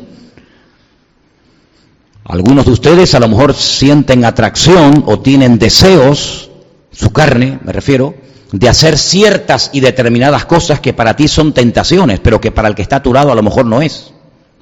[2.26, 6.50] Algunos de ustedes a lo mejor sienten atracción o tienen deseos,
[6.92, 8.16] su carne me refiero,
[8.52, 12.76] de hacer ciertas y determinadas cosas que para ti son tentaciones, pero que para el
[12.76, 14.12] que está a tu lado a lo mejor no es,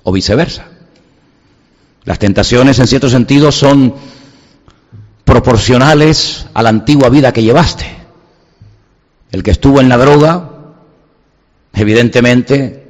[0.04, 0.68] o viceversa.
[2.04, 3.96] Las tentaciones en cierto sentido son
[5.26, 7.86] proporcionales a la antigua vida que llevaste.
[9.32, 10.50] El que estuvo en la droga,
[11.74, 12.86] evidentemente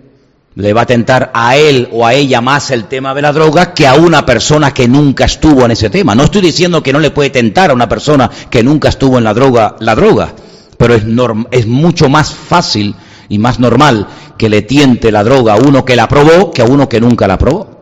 [0.56, 3.74] le va a tentar a él o a ella más el tema de la droga
[3.74, 6.16] que a una persona que nunca estuvo en ese tema.
[6.16, 9.24] No estoy diciendo que no le puede tentar a una persona que nunca estuvo en
[9.24, 10.34] la droga la droga,
[10.78, 11.04] pero es,
[11.52, 12.96] es mucho más fácil
[13.28, 16.66] y más normal que le tiente la droga a uno que la probó que a
[16.66, 17.76] uno que nunca la probó.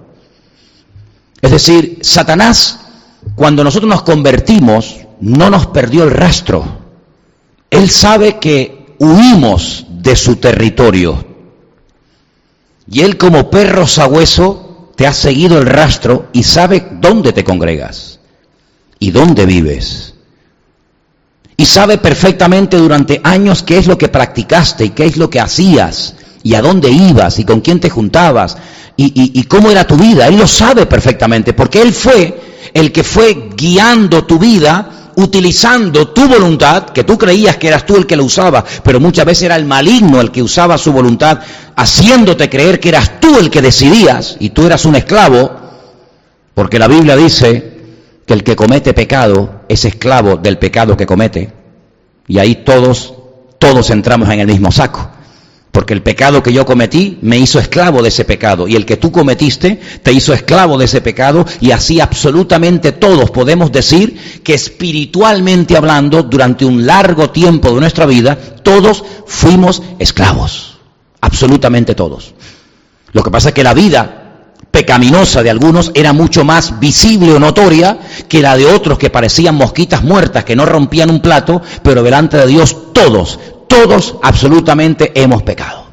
[1.42, 2.80] Es decir, Satanás,
[3.36, 6.64] cuando nosotros nos convertimos, no nos perdió el rastro.
[7.70, 11.26] Él sabe que huimos de su territorio.
[12.90, 18.20] Y él como perro sabueso te ha seguido el rastro y sabe dónde te congregas
[19.00, 20.14] y dónde vives.
[21.56, 25.40] Y sabe perfectamente durante años qué es lo que practicaste y qué es lo que
[25.40, 28.58] hacías y a dónde ibas y con quién te juntabas
[28.96, 30.28] y, cómo era tu vida.
[30.28, 32.40] Él lo sabe perfectamente, porque Él fue
[32.74, 37.96] el que fue guiando tu vida, utilizando tu voluntad, que tú creías que eras tú
[37.96, 41.40] el que lo usaba, pero muchas veces era el maligno el que usaba su voluntad,
[41.76, 45.52] haciéndote creer que eras tú el que decidías y tú eras un esclavo,
[46.54, 47.74] porque la Biblia dice
[48.26, 51.52] que el que comete pecado es esclavo del pecado que comete.
[52.28, 53.14] Y ahí todos,
[53.60, 55.10] todos entramos en el mismo saco.
[55.74, 58.98] Porque el pecado que yo cometí me hizo esclavo de ese pecado y el que
[58.98, 64.54] tú cometiste te hizo esclavo de ese pecado y así absolutamente todos podemos decir que
[64.54, 70.78] espiritualmente hablando durante un largo tiempo de nuestra vida todos fuimos esclavos.
[71.22, 72.36] Absolutamente todos.
[73.12, 74.24] Lo que pasa es que la vida
[74.70, 79.56] pecaminosa de algunos era mucho más visible o notoria que la de otros que parecían
[79.56, 83.40] mosquitas muertas que no rompían un plato, pero delante de Dios todos,
[83.74, 85.86] todos absolutamente hemos pecado.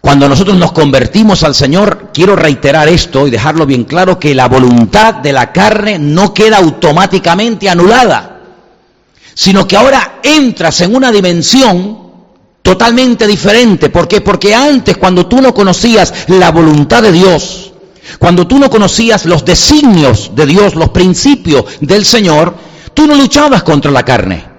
[0.00, 4.48] Cuando nosotros nos convertimos al Señor, quiero reiterar esto y dejarlo bien claro, que la
[4.48, 8.40] voluntad de la carne no queda automáticamente anulada,
[9.34, 12.10] sino que ahora entras en una dimensión
[12.60, 13.88] totalmente diferente.
[13.88, 14.20] ¿Por qué?
[14.20, 17.72] Porque antes, cuando tú no conocías la voluntad de Dios,
[18.18, 22.52] cuando tú no conocías los designios de Dios, los principios del Señor,
[22.94, 24.51] tú no luchabas contra la carne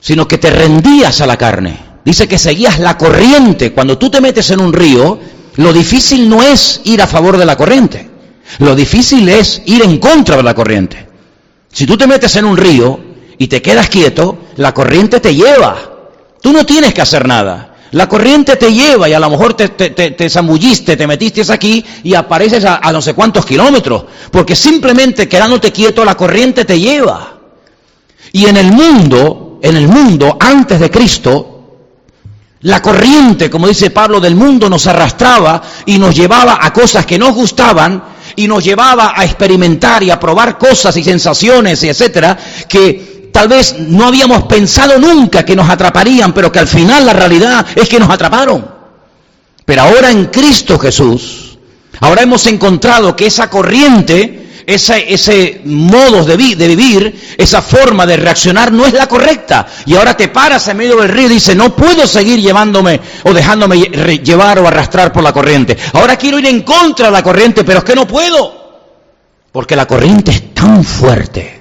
[0.00, 1.90] sino que te rendías a la carne.
[2.04, 3.72] Dice que seguías la corriente.
[3.72, 5.18] Cuando tú te metes en un río,
[5.56, 8.08] lo difícil no es ir a favor de la corriente.
[8.58, 11.06] Lo difícil es ir en contra de la corriente.
[11.72, 12.98] Si tú te metes en un río
[13.38, 15.76] y te quedas quieto, la corriente te lleva.
[16.40, 17.76] Tú no tienes que hacer nada.
[17.92, 22.14] La corriente te lleva y a lo mejor te, te, zambulliste, te metiste aquí y
[22.14, 24.04] apareces a, a no sé cuántos kilómetros.
[24.30, 27.38] Porque simplemente quedándote quieto, la corriente te lleva.
[28.32, 31.60] Y en el mundo en el mundo antes de Cristo,
[32.62, 37.18] la corriente, como dice Pablo, del mundo nos arrastraba y nos llevaba a cosas que
[37.18, 38.02] nos gustaban
[38.36, 42.36] y nos llevaba a experimentar y a probar cosas y sensaciones, y etcétera,
[42.68, 47.12] que tal vez no habíamos pensado nunca que nos atraparían, pero que al final la
[47.14, 48.66] realidad es que nos atraparon.
[49.64, 51.58] Pero ahora en Cristo Jesús,
[52.00, 54.39] ahora hemos encontrado que esa corriente
[54.74, 59.66] ese, modo de, de, vivir, esa forma de reaccionar no es la correcta.
[59.86, 63.32] Y ahora te paras en medio del río y dices, no puedo seguir llevándome o
[63.32, 65.76] dejándome llevar o arrastrar por la corriente.
[65.94, 68.60] Ahora quiero ir en contra de la corriente, pero es que no puedo.
[69.52, 71.60] Porque la corriente es tan fuerte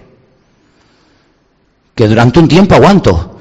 [1.96, 3.39] que durante un tiempo aguanto.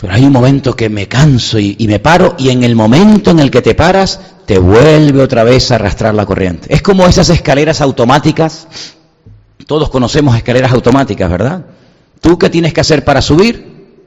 [0.00, 3.38] Pero hay un momento que me canso y, me paro y en el momento en
[3.38, 6.72] el que te paras te vuelve otra vez a arrastrar la corriente.
[6.74, 8.66] Es como esas escaleras automáticas.
[9.66, 11.66] Todos conocemos escaleras automáticas, ¿verdad?
[12.20, 13.98] ¿Tú qué tienes que hacer para subir?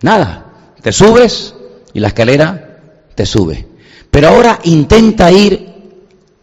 [0.00, 0.46] Nada.
[0.80, 1.54] Te subes
[1.92, 2.80] y la escalera
[3.14, 3.68] te sube.
[4.10, 5.68] Pero ahora intenta ir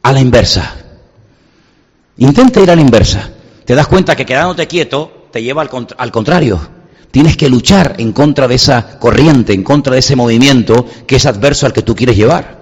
[0.03, 0.75] a la inversa.
[2.17, 3.27] Intenta ir a la inversa.
[3.65, 6.78] Te das cuenta que quedándote quieto te lleva al, al contrario.
[7.11, 11.25] Tienes que luchar en contra de esa corriente, en contra de ese movimiento que es
[11.25, 12.59] adverso al que tú quieres llevar.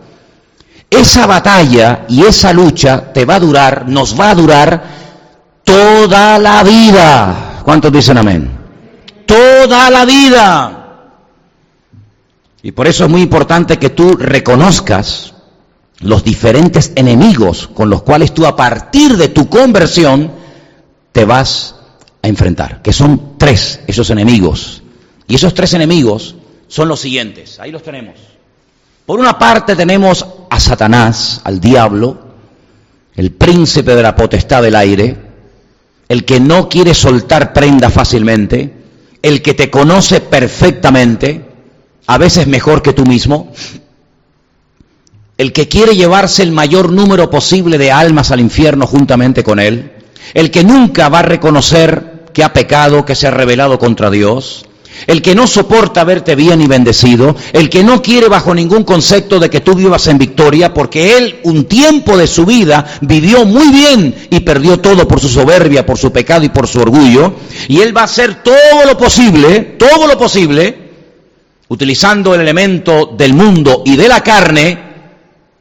[0.89, 4.83] Esa batalla y esa lucha te va a durar, nos va a durar
[5.63, 7.61] toda la vida.
[7.63, 8.57] ¿Cuántos dicen amén?
[9.25, 10.77] Toda la vida.
[12.61, 15.33] Y por eso es muy importante que tú reconozcas
[15.99, 20.31] los diferentes enemigos con los cuales tú a partir de tu conversión
[21.11, 21.75] te vas
[22.21, 24.83] a enfrentar, que son tres esos enemigos.
[25.27, 26.35] Y esos tres enemigos
[26.67, 28.15] son los siguientes, ahí los tenemos.
[29.05, 32.17] Por una parte tenemos a Satanás, al diablo,
[33.15, 35.17] el príncipe de la potestad del aire,
[36.09, 38.73] el que no quiere soltar prenda fácilmente,
[39.21, 41.45] el que te conoce perfectamente,
[42.05, 43.51] a veces mejor que tú mismo,
[45.37, 49.91] el que quiere llevarse el mayor número posible de almas al infierno juntamente con él,
[50.33, 54.67] el que nunca va a reconocer que ha pecado, que se ha rebelado contra Dios,
[55.05, 59.39] el que no soporta verte bien y bendecido, el que no quiere bajo ningún concepto
[59.39, 63.69] de que tú vivas en victoria, porque él un tiempo de su vida vivió muy
[63.69, 67.35] bien y perdió todo por su soberbia, por su pecado y por su orgullo,
[67.67, 70.87] y él va a hacer todo lo posible, todo lo posible,
[71.69, 74.86] utilizando el elemento del mundo y de la carne,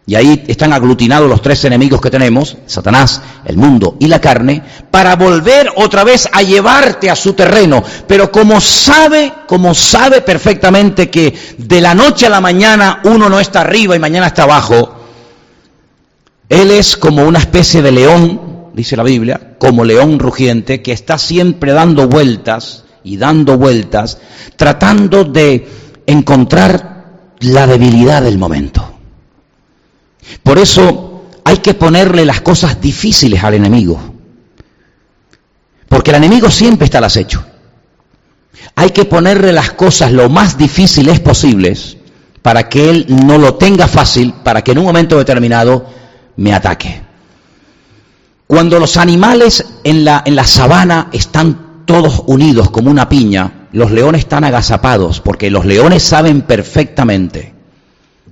[0.09, 4.63] y ahí están aglutinados los tres enemigos que tenemos, Satanás, el mundo y la carne,
[4.89, 7.83] para volver otra vez a llevarte a su terreno.
[8.07, 13.41] Pero como sabe, como sabe perfectamente que de la noche a la mañana uno no
[13.41, 14.95] está arriba y mañana está abajo,
[16.49, 21.19] él es como una especie de león, dice la Biblia, como león rugiente, que está
[21.19, 24.19] siempre dando vueltas y dando vueltas,
[24.55, 25.69] tratando de
[26.07, 27.05] encontrar
[27.41, 28.96] la debilidad del momento.
[30.43, 34.01] Por eso hay que ponerle las cosas difíciles al enemigo.
[35.89, 37.45] Porque el enemigo siempre está al acecho.
[38.75, 41.97] Hay que ponerle las cosas lo más difíciles posibles
[42.43, 45.87] para que él no lo tenga fácil, para que en un momento determinado
[46.37, 47.03] me ataque.
[48.47, 53.91] Cuando los animales en la, en la sabana están todos unidos como una piña, los
[53.91, 57.56] leones están agazapados, porque los leones saben perfectamente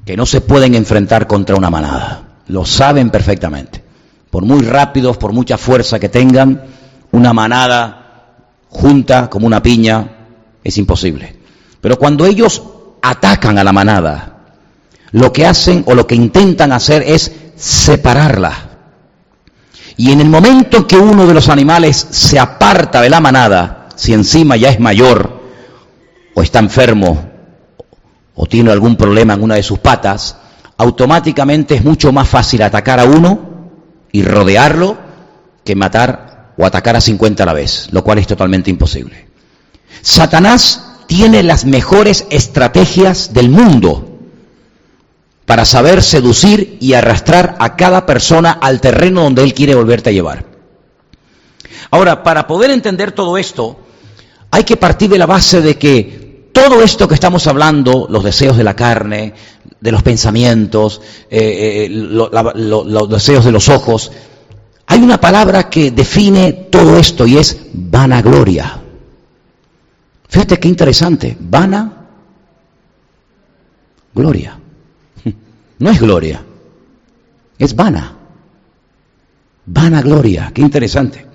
[0.04, 2.22] que no se pueden enfrentar contra una manada.
[2.48, 3.82] Lo saben perfectamente.
[4.30, 6.62] Por muy rápidos, por mucha fuerza que tengan,
[7.12, 10.08] una manada junta como una piña
[10.62, 11.36] es imposible.
[11.80, 12.62] Pero cuando ellos
[13.00, 14.38] atacan a la manada,
[15.12, 18.70] lo que hacen o lo que intentan hacer es separarla.
[19.96, 24.12] Y en el momento que uno de los animales se aparta de la manada, si
[24.12, 25.44] encima ya es mayor
[26.34, 27.33] o está enfermo
[28.34, 30.36] o tiene algún problema en una de sus patas,
[30.76, 33.70] automáticamente es mucho más fácil atacar a uno
[34.12, 34.96] y rodearlo
[35.64, 39.28] que matar o atacar a 50 a la vez, lo cual es totalmente imposible.
[40.02, 44.10] Satanás tiene las mejores estrategias del mundo
[45.46, 50.12] para saber seducir y arrastrar a cada persona al terreno donde él quiere volverte a
[50.12, 50.46] llevar.
[51.90, 53.78] Ahora, para poder entender todo esto,
[54.50, 56.23] hay que partir de la base de que
[56.68, 59.34] todo esto que estamos hablando, los deseos de la carne,
[59.78, 60.98] de los pensamientos,
[61.28, 64.10] eh, eh, los deseos de los ojos,
[64.86, 68.80] hay una palabra que define todo esto y es vanagloria.
[70.26, 72.06] Fíjate qué interesante, vana
[74.14, 74.58] gloria.
[75.80, 76.42] No es gloria,
[77.58, 78.16] es vana.
[79.66, 81.26] Vanagloria, qué interesante.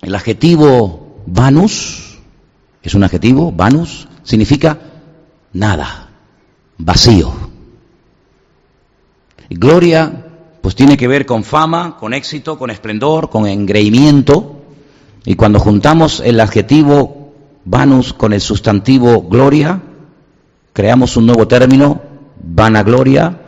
[0.00, 2.01] El adjetivo vanus
[2.82, 4.78] es un adjetivo, vanus, significa
[5.52, 6.08] nada,
[6.78, 7.32] vacío.
[9.50, 10.26] gloria,
[10.60, 14.62] pues tiene que ver con fama, con éxito, con esplendor, con engreimiento.
[15.24, 19.80] Y cuando juntamos el adjetivo vanus con el sustantivo gloria,
[20.72, 22.00] creamos un nuevo término,
[22.42, 23.40] vanagloria,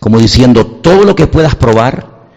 [0.00, 2.28] como diciendo todo lo que puedas probar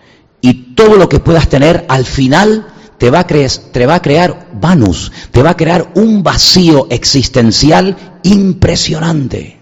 [0.42, 4.48] y todo lo que puedas tener al final te va, a te va a crear
[4.54, 9.58] vanus, te va a crear un vacío existencial impresionante.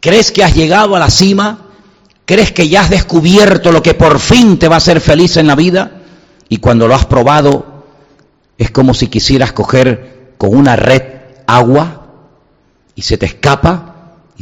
[0.00, 1.66] ¿Crees que has llegado a la cima?
[2.24, 5.46] ¿Crees que ya has descubierto lo que por fin te va a hacer feliz en
[5.46, 6.02] la vida?
[6.48, 7.84] Y cuando lo has probado,
[8.56, 11.02] es como si quisieras coger con una red
[11.46, 12.06] agua
[12.94, 13.89] y se te escapa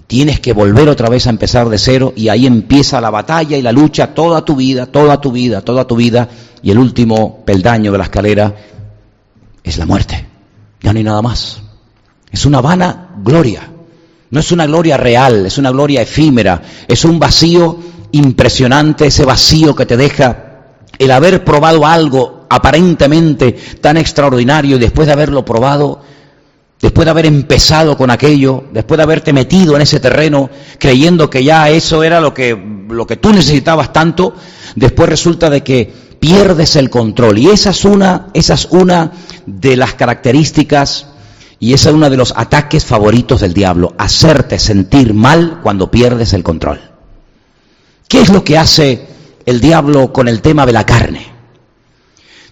[0.07, 3.63] tienes que volver otra vez a empezar de cero y ahí empieza la batalla y
[3.63, 6.29] la lucha toda tu vida, toda tu vida, toda tu vida
[6.63, 8.55] y el último peldaño de la escalera
[9.63, 10.27] es la muerte.
[10.81, 11.61] Ya no hay nada más.
[12.31, 13.71] Es una vana gloria.
[14.31, 16.63] No es una gloria real, es una gloria efímera.
[16.87, 17.79] Es un vacío
[18.13, 20.45] impresionante, ese vacío que te deja
[20.99, 26.01] el haber probado algo aparentemente tan extraordinario y después de haberlo probado,
[26.81, 30.49] después de haber empezado con aquello, después de haberte metido en ese terreno
[30.79, 32.57] creyendo que ya eso era lo que,
[32.89, 34.35] lo que tú necesitabas tanto,
[34.77, 37.39] después resulta de que pierdes el control.
[37.39, 39.13] Y esa es una, esa es una
[39.47, 41.07] de las características
[41.61, 46.33] y ese es uno de los ataques favoritos del diablo, hacerte sentir mal cuando pierdes
[46.33, 46.81] el control.
[48.07, 49.07] ¿Qué es lo que hace
[49.45, 51.38] el diablo con el tema de la carne?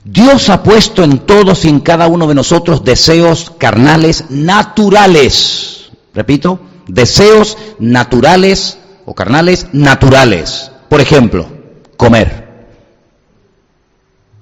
[0.08, 5.90] Dios ha puesto en todos y en cada uno de nosotros deseos carnales naturales.
[6.14, 10.70] Repito, deseos naturales o carnales naturales.
[10.88, 11.48] Por ejemplo,
[11.96, 12.68] comer.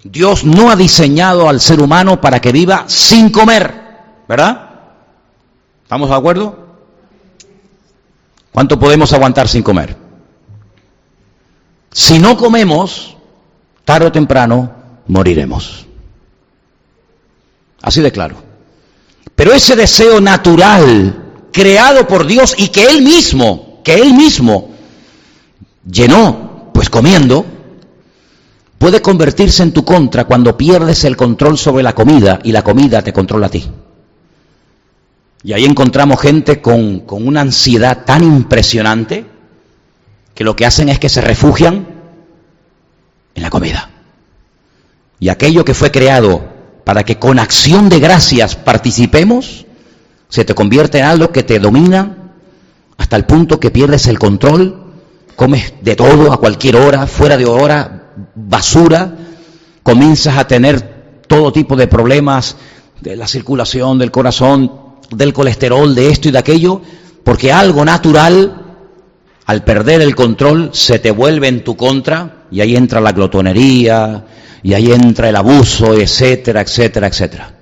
[0.03, 3.73] Dios no ha diseñado al ser humano para que viva sin comer.
[4.29, 4.69] ¿Verdad?
[5.83, 6.59] ¿Estamos de acuerdo?
[8.53, 9.97] ¿Cuánto podemos aguantar sin comer?
[11.91, 13.17] Si no comemos,
[13.87, 15.87] tarde o temprano moriremos.
[17.83, 18.37] Así de claro.
[19.35, 24.71] Pero ese deseo natural, creado por Dios y que Él mismo, que Él mismo
[25.91, 27.45] llenó, pues comiendo,
[28.79, 33.03] puede convertirse en tu contra cuando pierdes el control sobre la comida y la comida
[33.03, 33.65] te controla a ti.
[35.43, 39.27] Y ahí encontramos gente con, con una ansiedad tan impresionante
[40.35, 41.87] que lo que hacen es que se refugian
[43.35, 43.91] en la comida.
[45.25, 46.45] Y aquello que fue creado
[46.85, 49.65] para que con acción de gracias participemos,
[50.29, 52.35] se te convierte en algo que te domina
[52.99, 54.93] hasta el punto que pierdes el control,
[55.35, 59.17] comes de todo a cualquier hora, fuera de hora, basura,
[59.83, 62.57] comienzas a tener todo tipo de problemas
[63.01, 64.71] de la circulación del corazón,
[65.11, 66.83] del colesterol, de esto y de aquello,
[67.25, 68.77] porque algo natural,
[69.47, 74.27] al perder el control, se te vuelve en tu contra y ahí entra la glotonería,
[74.65, 77.55] y ahí entra el abuso, etcétera, etcétera, etcétera.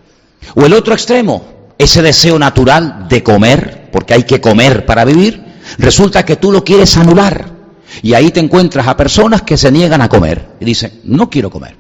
[0.55, 5.43] O el otro extremo, ese deseo natural de comer, porque hay que comer para vivir,
[5.79, 7.51] resulta que tú lo quieres anular.
[8.03, 11.51] Y ahí te encuentras a personas que se niegan a comer y dicen, no quiero
[11.51, 11.75] comer.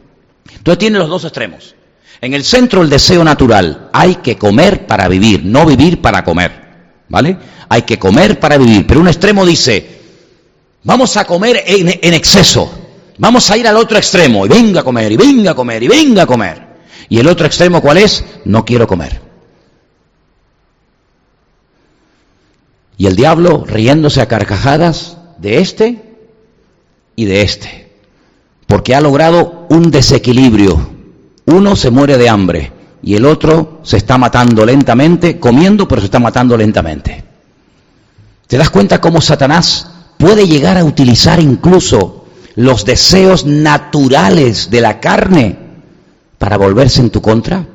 [0.57, 1.77] Entonces tiene los dos extremos.
[2.21, 6.51] En el centro el deseo natural, hay que comer para vivir, no vivir para comer.
[7.09, 7.39] ¿Vale?
[7.69, 8.87] Hay que comer para vivir.
[8.89, 10.01] Pero un extremo dice,
[10.83, 12.82] vamos a comer en, en exceso.
[13.19, 14.47] Vamos a ir al otro extremo.
[14.47, 16.67] Y venga a comer, y venga a comer, y venga a comer.
[17.09, 18.25] Y el otro extremo, ¿cuál es?
[18.45, 19.21] No quiero comer.
[22.97, 26.17] Y el diablo riéndose a carcajadas de este
[27.17, 27.93] y de este.
[28.67, 30.93] Porque ha logrado un desequilibrio
[31.45, 36.07] uno se muere de hambre y el otro se está matando lentamente, comiendo, pero se
[36.07, 37.25] está matando lentamente.
[38.47, 39.89] ¿Te das cuenta cómo Satanás
[40.19, 42.22] puede llegar a utilizar incluso
[42.55, 45.59] los deseos naturales de la carne
[46.39, 47.67] para volverse en tu contra?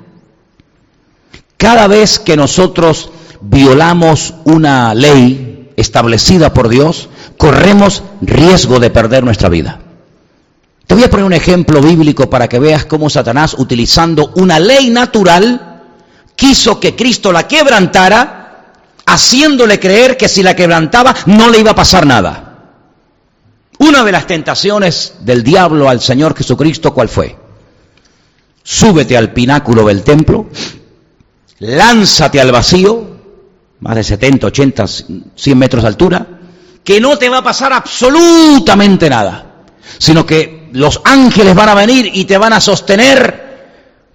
[1.57, 3.09] Cada vez que nosotros
[3.41, 9.79] violamos una ley establecida por Dios, corremos riesgo de perder nuestra vida.
[10.85, 14.89] Te voy a poner un ejemplo bíblico para que veas cómo Satanás, utilizando una ley
[14.89, 15.83] natural,
[16.35, 18.73] quiso que Cristo la quebrantara,
[19.05, 22.46] haciéndole creer que si la quebrantaba no le iba a pasar nada.
[23.79, 27.35] Una de las tentaciones del diablo al Señor Jesucristo, ¿cuál fue?
[28.63, 30.47] Súbete al pináculo del templo,
[31.59, 33.17] lánzate al vacío,
[33.79, 34.85] más de 70, 80,
[35.35, 36.27] 100 metros de altura,
[36.83, 39.65] que no te va a pasar absolutamente nada,
[39.99, 43.47] sino que los ángeles van a venir y te van a sostener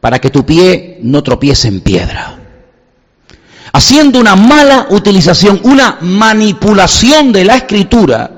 [0.01, 2.39] para que tu pie no tropiece en piedra.
[3.73, 8.32] Haciendo una mala utilización, una manipulación de la escritura,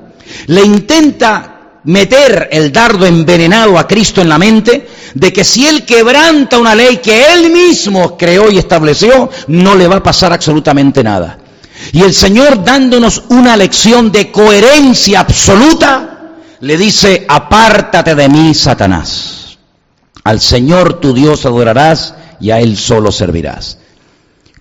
[0.47, 5.85] le intenta meter el dardo envenenado a Cristo en la mente de que si él
[5.85, 11.03] quebranta una ley que él mismo creó y estableció, no le va a pasar absolutamente
[11.03, 11.37] nada.
[11.91, 19.57] Y el Señor dándonos una lección de coherencia absoluta, le dice, apártate de mí, Satanás.
[20.23, 23.77] Al Señor tu Dios adorarás y a Él solo servirás.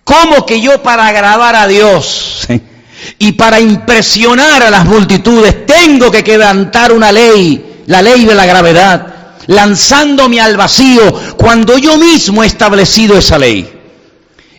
[0.05, 2.47] ¿Cómo que yo para agradar a Dios
[3.19, 8.47] y para impresionar a las multitudes tengo que quebrantar una ley, la ley de la
[8.47, 9.07] gravedad,
[9.47, 13.75] lanzándome al vacío cuando yo mismo he establecido esa ley?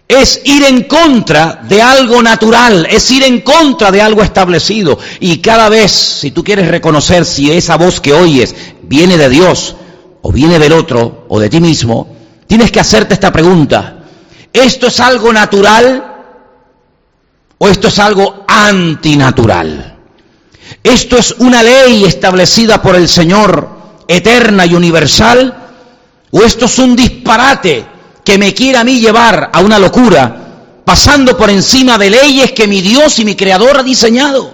[0.08, 4.98] es ir en contra de algo natural, es ir en contra de algo establecido.
[5.20, 9.76] Y cada vez, si tú quieres reconocer si esa voz que oyes viene de Dios
[10.22, 12.16] o viene del otro o de ti mismo,
[12.48, 14.04] tienes que hacerte esta pregunta.
[14.54, 16.15] ¿Esto es algo natural
[17.58, 19.98] o esto es algo antinatural?
[20.84, 25.68] ¿Esto es una ley establecida por el Señor eterna y universal
[26.32, 27.96] o esto es un disparate?
[28.26, 32.68] que me quiera a mí llevar a una locura, pasando por encima de leyes que
[32.68, 34.54] mi Dios y mi Creador ha diseñado.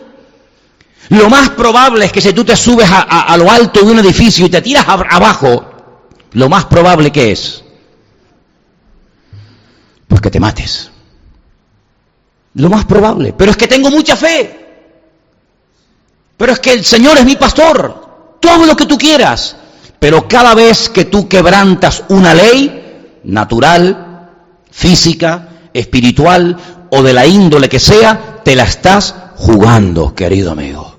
[1.08, 4.46] Lo más probable es que si tú te subes a, lo alto de un edificio
[4.46, 5.66] y te tiras abajo,
[6.34, 7.64] lo más probable que es,
[10.08, 10.91] pues que te mates.
[12.56, 13.34] Lo más probable.
[13.38, 14.60] Pero es que tengo mucha fe.
[16.38, 18.38] Pero es que el Señor es mi pastor.
[18.40, 19.56] Todo lo que tú quieras.
[20.00, 24.30] Pero cada vez que tú quebrantas una ley natural,
[24.72, 26.58] física, espiritual
[26.90, 30.98] o de la índole que sea, te la estás jugando, querido amigo.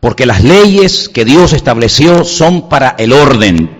[0.00, 3.75] Porque las leyes que Dios estableció son para el orden.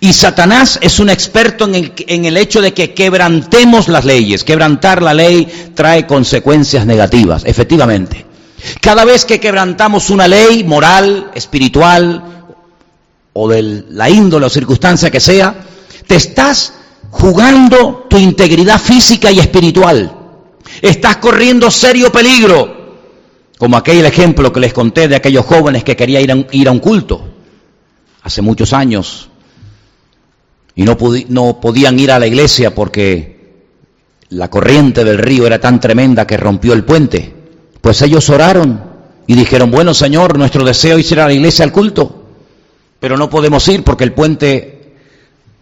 [0.00, 4.44] Y Satanás es un experto en el, en el, hecho de que quebrantemos las leyes.
[4.44, 8.26] Quebrantar la ley trae consecuencias negativas, efectivamente.
[8.80, 12.22] Cada vez que quebrantamos una ley moral, espiritual
[13.32, 15.54] o de la índole o circunstancia que sea,
[16.06, 16.72] te estás
[17.10, 20.12] jugando tu integridad física y espiritual.
[20.82, 22.76] Estás corriendo serio peligro.
[23.58, 26.78] Como aquel ejemplo que les conté de aquellos jóvenes que querían ir ir a un
[26.78, 27.24] culto
[28.22, 29.28] hace muchos años
[30.78, 33.64] y no, podían ir a la iglesia porque
[34.28, 37.34] la corriente del río era tan tremenda que rompió el puente.
[37.80, 38.80] Pues ellos oraron
[39.26, 42.26] y dijeron, bueno Señor, nuestro deseo es ir a la iglesia al culto,
[43.00, 44.94] pero no podemos ir porque el puente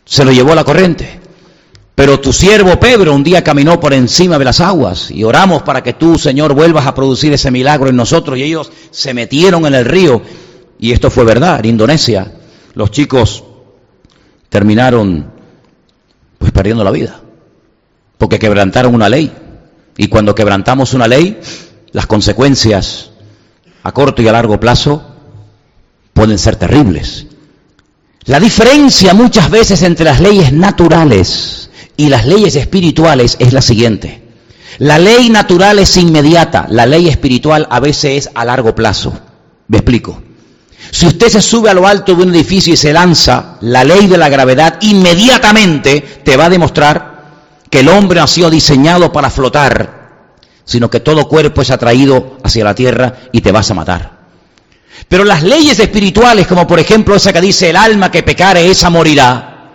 [0.04, 1.18] se lo llevó la corriente.
[1.94, 5.82] Pero tu siervo Pedro un día caminó por encima de las aguas y oramos para
[5.82, 8.36] que tú, Señor, vuelvas a producir ese milagro en nosotros.
[8.36, 10.20] Y ellos se metieron en el río.
[10.78, 11.60] Y esto fue verdad.
[11.60, 12.34] En Indonesia
[12.74, 13.42] los chicos
[14.49, 15.30] terminaron
[16.38, 17.20] pues perdiendo la vida.
[18.18, 19.32] Porque quebrantaron una ley.
[19.97, 21.40] Y cuando quebrantamos una ley,
[21.92, 23.11] las consecuencias
[23.82, 25.03] a corto y a largo plazo
[26.12, 27.26] pueden ser terribles.
[28.24, 34.22] La diferencia muchas veces entre las leyes naturales y las leyes espirituales es la siguiente.
[34.78, 39.18] La ley natural es inmediata, la ley espiritual a veces es a largo plazo.
[39.68, 40.22] Me explico.
[40.91, 44.07] Si usted se sube a lo alto de un edificio y se lanza, la ley
[44.07, 47.16] de la gravedad inmediatamente te va a demostrar
[47.70, 49.97] que el hombre no ha sido diseñado para flotar,
[50.64, 54.16] sino que todo cuerpo es atraído hacia la tierra y te vas a matar.
[55.09, 58.91] Pero las leyes espirituales, como por ejemplo esa que dice el alma que pecare, esa
[58.91, 59.74] morirá,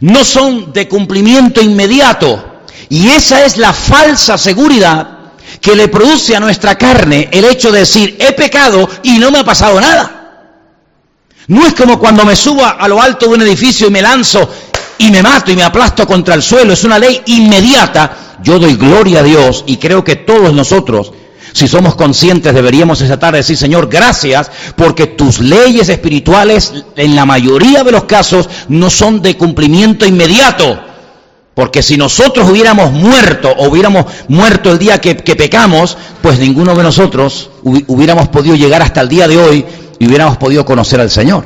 [0.00, 2.62] no son de cumplimiento inmediato.
[2.88, 5.18] Y esa es la falsa seguridad
[5.60, 9.40] que le produce a nuestra carne el hecho de decir, he pecado y no me
[9.40, 10.19] ha pasado nada.
[11.50, 14.48] No es como cuando me subo a lo alto de un edificio y me lanzo
[14.98, 16.72] y me mato y me aplasto contra el suelo.
[16.72, 18.38] Es una ley inmediata.
[18.42, 21.12] Yo doy gloria a Dios y creo que todos nosotros
[21.52, 27.26] si somos conscientes, deberíamos esa tarde decir, Señor, gracias, porque tus leyes espirituales, en la
[27.26, 30.80] mayoría de los casos, no son de cumplimiento inmediato.
[31.54, 36.76] Porque si nosotros hubiéramos muerto o hubiéramos muerto el día que, que pecamos, pues ninguno
[36.76, 39.66] de nosotros hubiéramos podido llegar hasta el día de hoy
[40.00, 41.44] y hubiéramos podido conocer al Señor.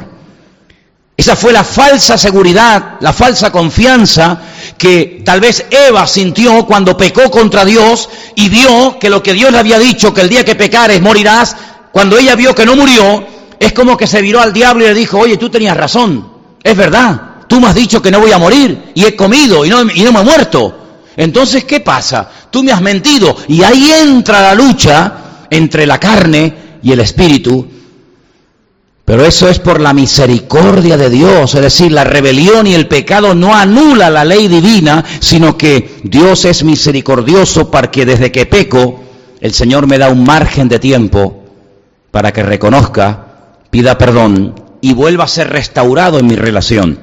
[1.16, 4.40] Esa fue la falsa seguridad, la falsa confianza
[4.78, 9.50] que tal vez Eva sintió cuando pecó contra Dios y vio que lo que Dios
[9.50, 11.56] le había dicho, que el día que pecares morirás,
[11.92, 13.26] cuando ella vio que no murió,
[13.58, 16.28] es como que se viró al diablo y le dijo, oye, tú tenías razón,
[16.62, 19.68] es verdad, tú me has dicho que no voy a morir y he comido y
[19.68, 20.78] no, me he muerto.
[21.16, 22.28] Entonces, ¿qué pasa?
[22.50, 25.12] Tú me has mentido y ahí entra la lucha
[25.50, 27.68] entre la carne y el espíritu
[29.14, 33.32] pero eso es por la misericordia de Dios, es decir, la rebelión y el pecado
[33.32, 39.04] no anula la ley divina, sino que Dios es misericordioso para que desde que peco,
[39.40, 41.44] el Señor me da un margen de tiempo
[42.10, 46.98] para que reconozca, pida perdón y vuelva a ser restaurado en mi relación.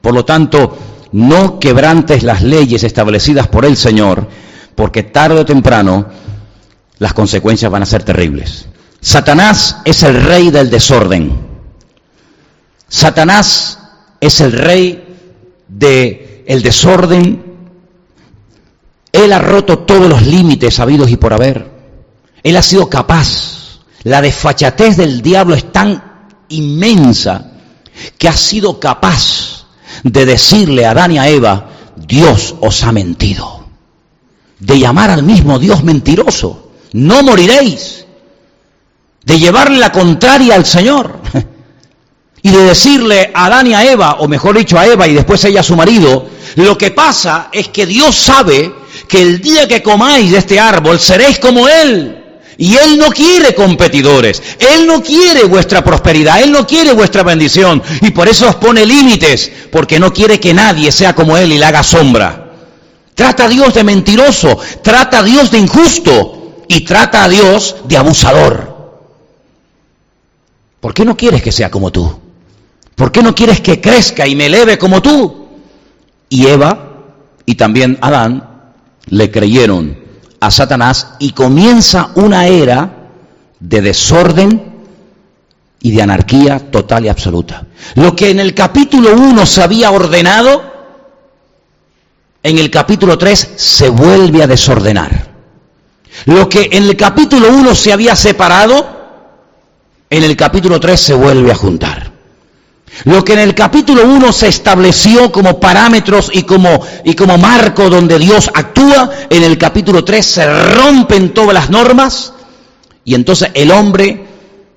[0.00, 0.76] Por lo tanto,
[1.12, 4.26] no quebrantes las leyes establecidas por el Señor,
[4.74, 6.06] porque tarde o temprano
[6.98, 8.66] las consecuencias van a ser terribles.
[9.00, 11.51] Satanás es el rey del desorden.
[12.92, 13.78] Satanás
[14.20, 15.16] es el rey
[15.66, 17.42] del el desorden.
[19.10, 21.70] Él ha roto todos los límites habidos y por haber.
[22.42, 23.80] Él ha sido capaz.
[24.02, 26.02] La desfachatez del diablo es tan
[26.50, 27.52] inmensa
[28.18, 29.64] que ha sido capaz
[30.02, 33.64] de decirle a Adán y a Eva, Dios os ha mentido.
[34.58, 36.72] De llamar al mismo Dios mentiroso.
[36.92, 38.04] No moriréis
[39.24, 41.22] de llevarle la contraria al Señor
[42.42, 45.44] y de decirle a Adán y a Eva, o mejor dicho a Eva y después
[45.44, 46.26] ella a su marido,
[46.56, 48.72] lo que pasa es que Dios sabe
[49.08, 52.18] que el día que comáis de este árbol seréis como Él.
[52.58, 57.82] Y Él no quiere competidores, Él no quiere vuestra prosperidad, Él no quiere vuestra bendición.
[58.02, 61.58] Y por eso os pone límites, porque no quiere que nadie sea como Él y
[61.58, 62.52] le haga sombra.
[63.14, 67.96] Trata a Dios de mentiroso, trata a Dios de injusto y trata a Dios de
[67.96, 68.72] abusador.
[70.80, 72.21] ¿Por qué no quieres que sea como tú?
[73.02, 75.48] ¿Por qué no quieres que crezca y me eleve como tú?
[76.28, 77.02] Y Eva
[77.44, 78.48] y también Adán
[79.06, 79.98] le creyeron
[80.38, 83.08] a Satanás y comienza una era
[83.58, 84.84] de desorden
[85.80, 87.66] y de anarquía total y absoluta.
[87.96, 90.62] Lo que en el capítulo 1 se había ordenado,
[92.40, 95.26] en el capítulo 3 se vuelve a desordenar.
[96.26, 98.86] Lo que en el capítulo 1 se había separado,
[100.08, 102.11] en el capítulo 3 se vuelve a juntar.
[103.04, 107.88] Lo que en el capítulo 1 se estableció como parámetros y como, y como marco
[107.88, 112.32] donde Dios actúa, en el capítulo 3 se rompen todas las normas
[113.04, 114.26] y entonces el hombre,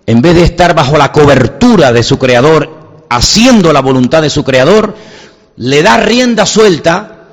[0.06, 4.44] en vez de estar bajo la cobertura de su creador, haciendo la voluntad de su
[4.44, 4.96] creador,
[5.58, 7.28] le da rienda suelta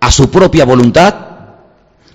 [0.00, 1.14] a su propia voluntad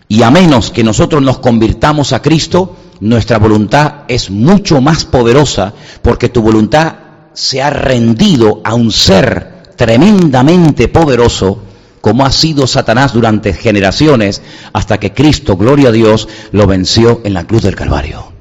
[0.07, 5.73] y a menos que nosotros nos convirtamos a Cristo, nuestra voluntad es mucho más poderosa
[6.01, 6.95] porque tu voluntad
[7.33, 11.61] se ha rendido a un ser tremendamente poderoso
[12.01, 14.41] como ha sido Satanás durante generaciones
[14.73, 18.33] hasta que Cristo, gloria a Dios, lo venció en la cruz del Calvario.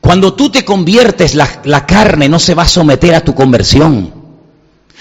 [0.00, 4.12] Cuando tú te conviertes, la, carne no se va a someter a tu conversión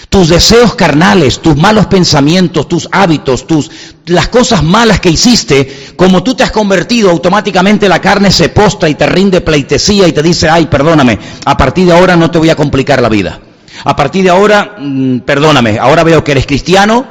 [0.10, 3.72] tus deseos carnales, tus malos pensamientos, tus hábitos, tus
[4.06, 8.90] las cosas malas que hiciste, como tú te has convertido, automáticamente la carne se postra
[8.90, 12.38] y te rinde pleitesía y te dice, "Ay, perdóname, a partir de ahora no te
[12.38, 13.40] voy a complicar la vida.
[13.84, 17.06] A partir de ahora, mm, perdóname, ahora veo que eres cristiano,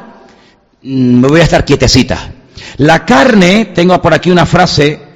[0.83, 2.33] mm, me voy a estar quietecita."
[2.77, 5.10] La carne, tengo por aquí una frase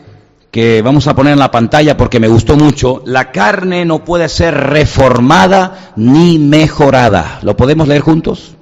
[0.55, 4.29] que vamos a poner en la pantalla porque me gustó mucho, la carne no puede
[4.29, 7.41] ser reformada ni mejorada.
[7.43, 8.55] ¿Lo podemos leer juntos?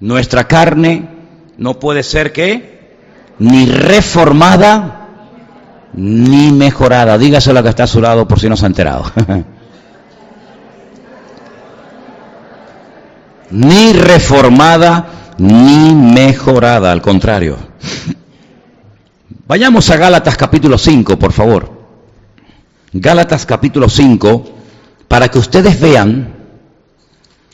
[0.00, 1.08] Nuestra carne
[1.56, 2.96] no puede ser qué?
[3.38, 5.06] Ni reformada
[5.92, 7.16] ni mejorada.
[7.16, 9.04] Dígaselo a que está a su lado por si no se ha enterado.
[13.52, 15.06] ni reformada
[15.38, 17.56] ni mejorada, al contrario.
[19.46, 21.70] Vayamos a Gálatas capítulo 5, por favor.
[22.94, 24.44] Gálatas capítulo 5,
[25.06, 26.34] para que ustedes vean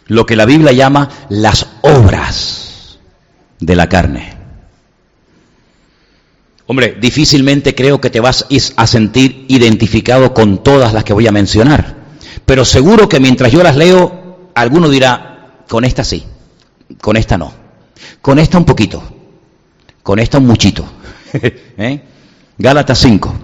[0.07, 2.99] lo que la Biblia llama las obras
[3.59, 4.35] de la carne.
[6.67, 11.33] Hombre, difícilmente creo que te vas a sentir identificado con todas las que voy a
[11.33, 11.97] mencionar,
[12.47, 16.25] pero seguro que mientras yo las leo, alguno dirá, con esta sí,
[17.01, 17.53] con esta no,
[18.23, 19.20] con esta un poquito,
[20.03, 20.85] con esta un muchito.
[21.33, 22.01] ¿Eh?
[22.59, 23.35] Gálatas 5,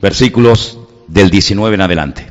[0.00, 2.26] versículos del 19 en adelante.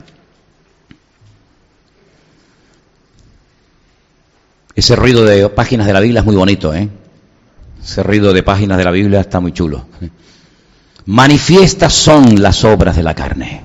[4.76, 6.90] Ese ruido de páginas de la Biblia es muy bonito, ¿eh?
[7.82, 9.86] Ese ruido de páginas de la Biblia está muy chulo.
[11.06, 13.62] Manifiestas son las obras de la carne.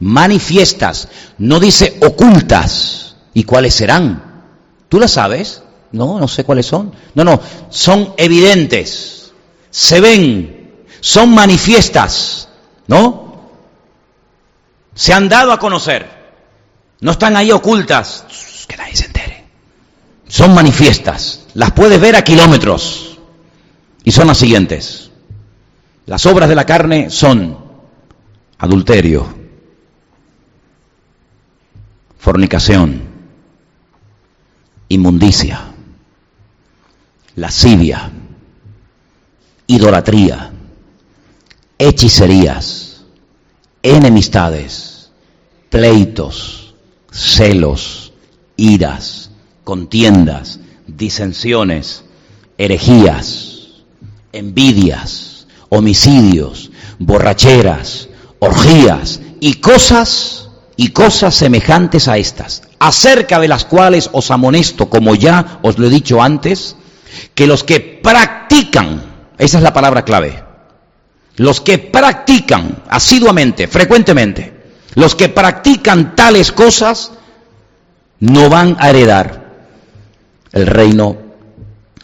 [0.00, 3.16] Manifiestas, no dice ocultas.
[3.34, 4.42] ¿Y cuáles serán?
[4.88, 5.62] ¿Tú las sabes?
[5.92, 6.92] No, no sé cuáles son.
[7.14, 9.32] No, no, son evidentes,
[9.70, 12.48] se ven, son manifiestas,
[12.86, 13.50] ¿no?
[14.94, 16.08] Se han dado a conocer,
[17.00, 18.24] no están ahí ocultas,
[18.66, 19.44] que nadie se entere.
[20.28, 23.18] Son manifiestas, las puedes ver a kilómetros
[24.02, 25.10] y son las siguientes.
[26.06, 27.58] Las obras de la carne son
[28.58, 29.26] adulterio,
[32.18, 33.02] fornicación,
[34.88, 35.75] inmundicia
[37.36, 38.10] lascivia,
[39.66, 40.52] idolatría,
[41.78, 43.04] hechicerías,
[43.82, 45.10] enemistades,
[45.68, 46.74] pleitos,
[47.12, 48.12] celos,
[48.56, 49.30] iras,
[49.64, 52.04] contiendas, disensiones,
[52.56, 53.82] herejías,
[54.32, 58.08] envidias, homicidios, borracheras,
[58.38, 65.14] orgías y cosas y cosas semejantes a estas, acerca de las cuales os amonesto, como
[65.14, 66.76] ya os lo he dicho antes,
[67.34, 69.02] que los que practican,
[69.38, 70.42] esa es la palabra clave,
[71.36, 74.56] los que practican asiduamente, frecuentemente,
[74.94, 77.12] los que practican tales cosas,
[78.20, 79.46] no van a heredar
[80.52, 81.18] el reino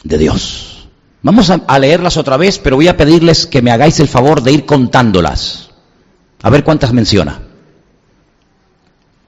[0.05, 0.89] de Dios.
[1.23, 4.53] Vamos a, leerlas otra vez, pero voy a pedirles que me hagáis el favor de
[4.53, 5.71] ir contándolas.
[6.43, 7.41] A ver cuántas menciona.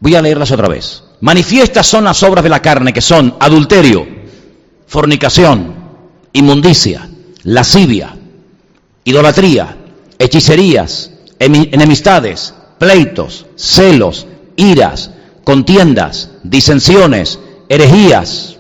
[0.01, 1.05] Voy a leerlas otra vez.
[1.21, 4.07] Manifiestas son las obras de la carne, que son adulterio,
[4.95, 5.75] fornicación,
[6.33, 7.09] inmundicia,
[7.43, 8.15] lascivia,
[9.03, 9.77] idolatría,
[10.21, 15.11] hechicerías, enemistades, pleitos, celos, iras,
[15.43, 18.57] contiendas, disensiones, herejías,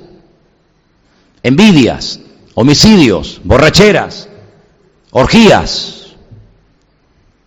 [1.44, 2.18] envidias,
[2.54, 4.28] homicidios, borracheras,
[5.12, 6.16] orgías.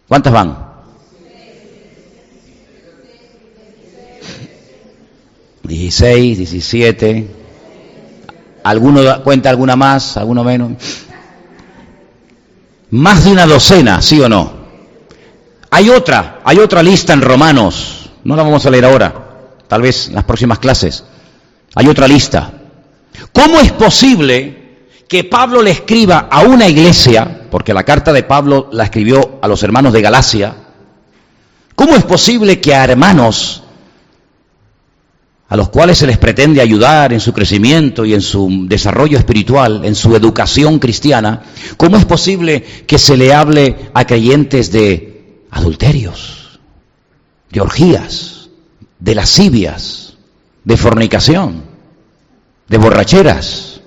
[0.07, 0.65] ¿Cuántas van?
[5.63, 7.46] 16, 17.
[8.67, 10.17] ¿Alguno cuenta alguna más?
[10.17, 10.71] ¿Alguno menos?
[12.89, 14.51] Más de una docena, ¿sí o no?
[15.69, 18.09] Hay otra, hay otra lista en Romanos.
[18.25, 19.13] No la vamos a leer ahora,
[19.69, 21.05] tal vez en las próximas clases.
[21.75, 22.51] Hay otra lista.
[23.31, 28.67] ¿Cómo es posible que Pablo le escriba a una iglesia, porque la carta de Pablo
[28.73, 30.53] la escribió a los hermanos de Galacia,
[31.73, 33.63] ¿cómo es posible que a hermanos
[35.49, 39.85] a los cuales se les pretende ayudar en su crecimiento y en su desarrollo espiritual,
[39.85, 41.43] en su educación cristiana,
[41.77, 46.59] ¿cómo es posible que se le hable a creyentes de adulterios,
[47.49, 48.49] de orgías,
[48.99, 50.17] de lascivias,
[50.65, 51.63] de fornicación,
[52.67, 53.79] de borracheras?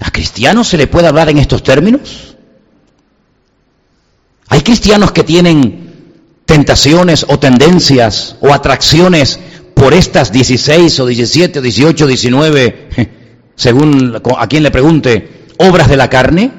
[0.00, 2.36] ¿A cristianos se le puede hablar en estos términos?
[4.48, 5.92] ¿Hay cristianos que tienen
[6.44, 9.38] tentaciones o tendencias o atracciones
[9.74, 13.10] por estas 16 o 17 o 18 o 19,
[13.56, 16.50] según a quien le pregunte, obras de la carne?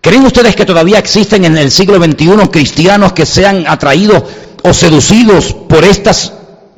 [0.00, 4.22] ¿Creen ustedes que todavía existen en el siglo XXI cristianos que sean atraídos
[4.62, 6.32] o seducidos por estas,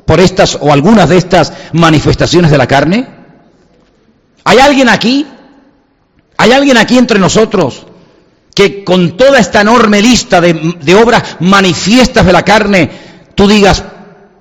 [0.05, 3.07] por estas o algunas de estas manifestaciones de la carne?
[4.43, 5.27] ¿Hay alguien aquí?
[6.37, 7.85] ¿Hay alguien aquí entre nosotros
[8.55, 12.89] que con toda esta enorme lista de obras manifiestas de la carne,
[13.35, 13.83] tú digas,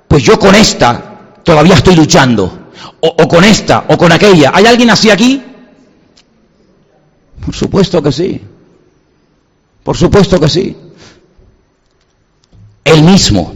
[0.09, 4.51] pues yo con esta todavía estoy luchando, o, con esta, o con aquella.
[4.55, 5.43] ¿Hay alguien así aquí?
[7.45, 8.41] Por supuesto que sí,
[9.83, 10.77] por supuesto que sí.
[12.85, 13.55] El mismo,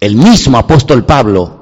[0.00, 1.60] el mismo apóstol Pablo,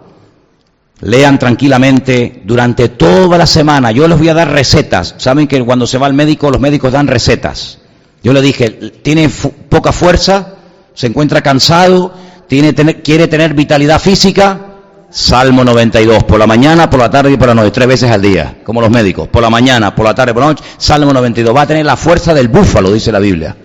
[1.01, 3.93] lean tranquilamente durante toda la semana.
[3.93, 5.15] Yo les voy a dar recetas.
[5.19, 7.79] Saben que cuando se va al médico, los médicos dan recetas.
[8.23, 8.71] Yo le dije,
[9.03, 9.29] tiene
[9.69, 10.55] poca fuerza,
[10.95, 12.13] se encuentra cansado,
[12.49, 14.69] quiere tener vitalidad física,
[15.11, 18.21] Salmo 92, por la mañana, por la tarde y por la noche, tres veces al
[18.21, 21.57] día, como los médicos, por la mañana, por la tarde, por la noche, Salmo 92,
[21.57, 23.57] va a tener la fuerza del búfalo, dice la Biblia.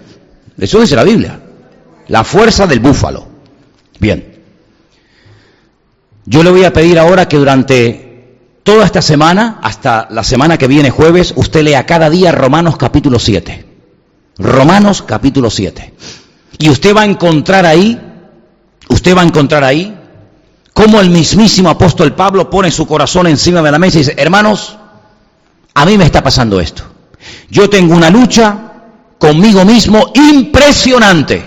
[0.58, 1.40] Eso dice la Biblia,
[2.08, 3.28] la fuerza del búfalo.
[4.00, 4.42] Bien,
[6.26, 10.68] yo le voy a pedir ahora que durante toda esta semana, hasta la semana que
[10.68, 13.66] viene jueves, usted lea cada día Romanos capítulo 7.
[14.38, 15.94] Romanos capítulo 7.
[16.60, 18.00] Y usted va a encontrar ahí
[19.04, 19.94] Usted va a encontrar ahí
[20.72, 24.78] cómo el mismísimo apóstol Pablo pone su corazón encima de la mesa y dice, hermanos,
[25.74, 26.84] a mí me está pasando esto.
[27.50, 28.58] Yo tengo una lucha
[29.20, 31.44] conmigo mismo impresionante.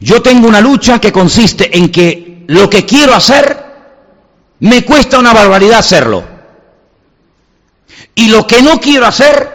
[0.00, 3.62] Yo tengo una lucha que consiste en que lo que quiero hacer
[4.60, 6.24] me cuesta una barbaridad hacerlo.
[8.14, 9.50] Y lo que no quiero hacer,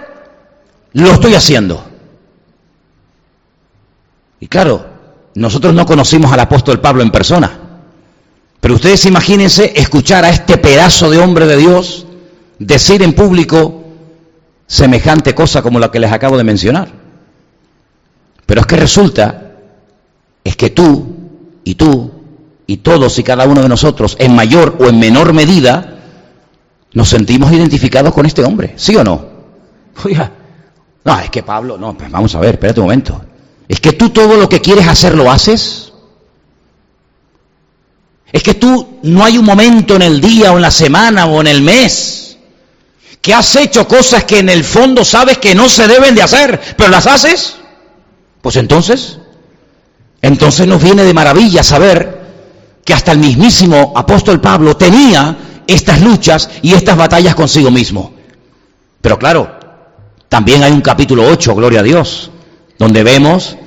[0.94, 1.84] lo estoy haciendo.
[4.40, 4.97] Y claro,
[5.38, 7.60] nosotros no conocimos al apóstol Pablo en persona,
[8.60, 12.08] pero ustedes imagínense escuchar a este pedazo de hombre de Dios
[12.58, 13.84] decir en público
[14.66, 16.90] semejante cosa como la que les acabo de mencionar.
[18.48, 19.52] Pero es que resulta,
[20.44, 21.06] es que tú
[21.64, 22.12] y tú
[22.66, 26.00] y todos y cada uno de nosotros, en mayor o en menor medida,
[26.94, 29.24] nos sentimos identificados con este hombre, ¿sí o no?
[30.04, 30.32] Oiga,
[31.06, 33.22] no, es que Pablo, no, pues vamos a ver, espérate un momento.
[33.68, 35.92] ¿Es que tú todo lo que quieres hacer lo haces?
[38.32, 41.42] Es que tú no hay un momento en el día o en la semana o
[41.42, 42.28] en el mes
[43.22, 46.62] que has hecho cosas que en el fondo sabes que no se deben de hacer,
[46.78, 47.56] pero las haces.
[48.42, 49.18] Pues entonces,
[50.22, 52.22] entonces nos viene de maravilla saber
[52.86, 55.38] que hasta el mismísimo apóstol Pablo tenía
[55.68, 58.14] estas luchas y estas batallas consigo mismo.
[59.02, 59.60] Pero claro,
[60.30, 62.32] también hay un capítulo 8, gloria a Dios,
[62.78, 63.58] donde vemos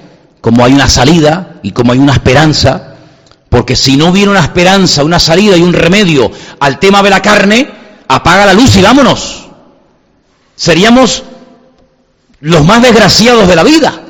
[0.40, 2.94] cómo hay una salida y cómo hay una esperanza,
[3.48, 6.30] porque si no hubiera una esperanza, una salida y un remedio
[6.60, 7.68] al tema de la carne,
[8.08, 9.48] apaga la luz y vámonos.
[10.56, 11.22] Seríamos
[12.40, 14.00] los más desgraciados de la vida,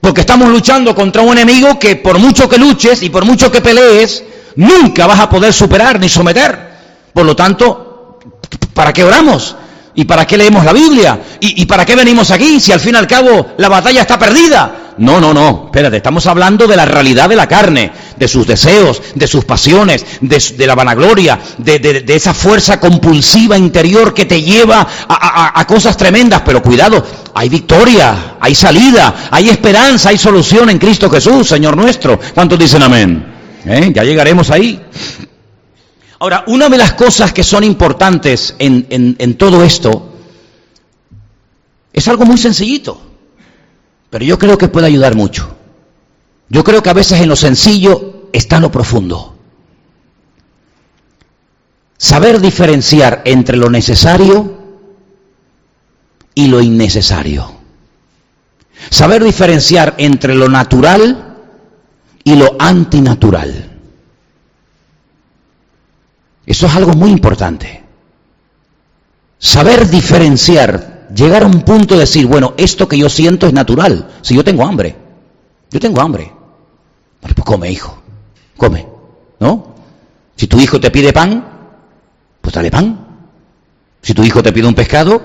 [0.00, 3.60] porque estamos luchando contra un enemigo que por mucho que luches y por mucho que
[3.60, 4.24] pelees,
[4.56, 6.74] nunca vas a poder superar ni someter.
[7.12, 8.18] Por lo tanto,
[8.74, 9.56] ¿para qué oramos?
[9.96, 11.20] ¿Y para qué leemos la Biblia?
[11.40, 14.80] ¿Y, para qué venimos aquí si al fin y al cabo la batalla está perdida?
[14.96, 19.02] No, no, no, espérate, estamos hablando de la realidad de la carne, de sus deseos,
[19.14, 25.64] de sus pasiones, de, la vanagloria, de, esa fuerza compulsiva interior que te lleva a,
[25.66, 26.42] cosas tremendas.
[26.44, 32.18] Pero cuidado, hay victoria, hay salida, hay esperanza, hay solución en Cristo Jesús, Señor nuestro.
[32.32, 33.34] ¿Cuántos dicen amén?
[33.66, 33.90] ¿Eh?
[33.94, 34.80] Ya llegaremos ahí.
[36.24, 40.14] Ahora, una de las cosas que son importantes en, todo esto
[41.92, 42.98] es algo muy sencillito,
[44.08, 45.54] pero yo creo que puede ayudar mucho.
[46.48, 49.36] Yo creo que a veces en lo sencillo está lo profundo.
[51.98, 54.56] Saber diferenciar entre lo necesario
[56.34, 57.52] y lo innecesario.
[58.88, 61.36] Saber diferenciar entre lo natural
[62.24, 63.73] y lo antinatural.
[66.46, 67.82] Eso es algo muy importante.
[69.38, 74.10] Saber diferenciar, llegar a un punto de decir, bueno, esto que yo siento es natural.
[74.22, 74.96] Si yo tengo hambre,
[75.70, 76.32] yo tengo hambre.
[77.20, 78.02] Bueno, pues come, hijo,
[78.56, 78.86] come,
[79.40, 79.74] ¿no?
[80.36, 81.44] Si tu hijo te pide pan,
[82.40, 83.06] pues dale pan.
[84.02, 85.22] Si tu hijo te pide un pescado,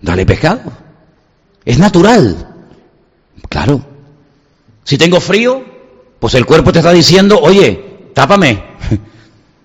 [0.00, 0.72] dale pescado.
[1.64, 2.48] Es natural.
[3.48, 3.80] Claro.
[4.84, 5.62] Si tengo frío,
[6.18, 8.64] pues el cuerpo te está diciendo, oye, tápame,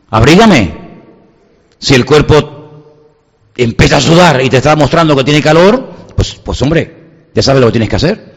[0.10, 0.86] abrígame.
[1.80, 2.56] Si el cuerpo
[3.56, 7.62] empieza a sudar y te está mostrando que tiene calor, pues, pues hombre, ya sabes
[7.62, 8.36] lo que tienes que hacer.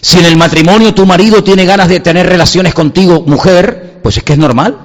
[0.00, 4.22] Si en el matrimonio tu marido tiene ganas de tener relaciones contigo, mujer, pues es
[4.22, 4.76] que es normal.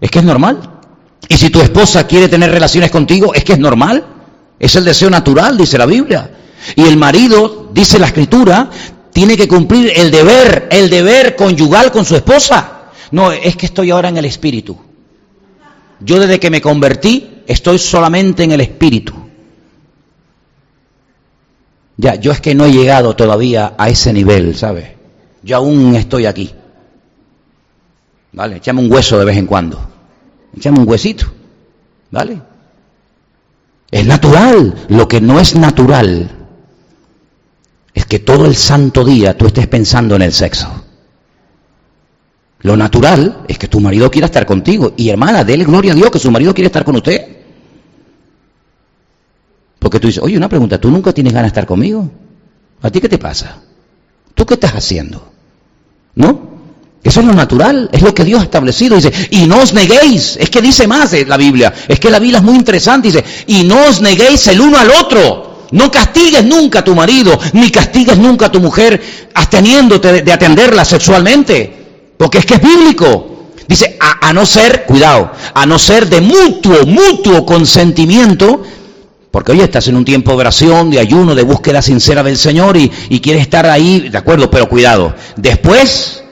[0.00, 0.58] Es que es normal.
[1.28, 4.04] Y si tu esposa quiere tener relaciones contigo, es que es normal.
[4.58, 6.30] Es el deseo natural, dice la Biblia.
[6.76, 8.70] Y el marido, dice la escritura,
[9.12, 12.90] tiene que cumplir el deber, el deber conyugal con su esposa.
[13.10, 14.76] No, es que estoy ahora en el espíritu.
[16.04, 19.14] Yo desde que me convertí estoy solamente en el espíritu.
[21.96, 24.90] Ya, yo es que no he llegado todavía a ese nivel, ¿sabes?
[25.42, 26.50] Yo aún estoy aquí.
[28.32, 28.56] ¿Vale?
[28.56, 29.80] Echame un hueso de vez en cuando.
[30.56, 31.26] Echame un huesito.
[32.10, 32.40] ¿Vale?
[33.90, 34.74] Es natural.
[34.88, 36.30] Lo que no es natural
[37.94, 40.83] es que todo el santo día tú estés pensando en el sexo.
[42.64, 44.94] Lo natural es que tu marido quiera estar contigo.
[44.96, 47.20] Y hermana, déle gloria a Dios que su marido quiere estar con usted.
[49.78, 52.10] Porque tú dices, oye, una pregunta, ¿tú nunca tienes ganas de estar conmigo?
[52.80, 53.58] ¿A ti qué te pasa?
[54.34, 55.30] ¿Tú qué estás haciendo?
[56.14, 56.54] ¿No?
[57.02, 58.96] Eso es lo natural, es lo que Dios ha establecido.
[58.96, 60.38] Dice, y no os neguéis.
[60.40, 61.70] Es que dice más de la Biblia.
[61.86, 63.08] Es que la Biblia es muy interesante.
[63.08, 65.66] Dice, y no os neguéis el uno al otro.
[65.72, 69.02] No castigues nunca a tu marido, ni castigues nunca a tu mujer
[69.34, 71.83] absteniéndote de, atenderla sexualmente.
[72.16, 73.50] Porque es que es bíblico.
[73.66, 78.62] Dice, a, no ser, cuidado, a no ser de mutuo, mutuo consentimiento
[79.34, 82.76] porque hoy estás en un tiempo de oración, de ayuno, de búsqueda sincera del Señor
[82.76, 82.88] y,
[83.18, 85.12] quieres estar ahí, de acuerdo, pero cuidado.
[85.34, 86.22] Después,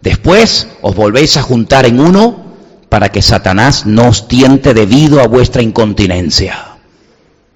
[0.00, 2.46] después os volvéis a juntar en uno
[2.88, 6.78] para que Satanás no os tiente debido a vuestra incontinencia.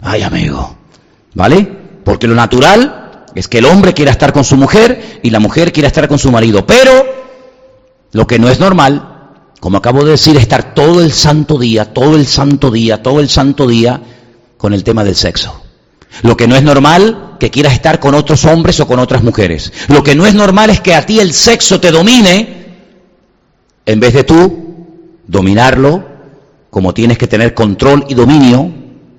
[0.02, 0.76] Ay, amigo.
[1.32, 1.66] ¿Vale?
[2.04, 5.72] Porque lo natural es que el hombre quiera estar con su mujer y la mujer
[5.72, 6.66] quiera estar con su marido.
[6.66, 7.21] Pero
[8.12, 9.08] lo que no es normal,
[9.60, 13.20] como acabo de decir, es estar todo el santo día, todo el santo día, todo
[13.20, 14.00] el santo día
[14.56, 15.62] con el tema del sexo.
[16.22, 19.72] Lo que no es normal que quieras estar con otros hombres o con otras mujeres.
[19.88, 22.62] Lo que no es normal es que a ti el sexo te domine
[23.86, 24.86] en vez de tú
[25.26, 26.04] dominarlo
[26.70, 28.70] como tienes que tener control y dominio,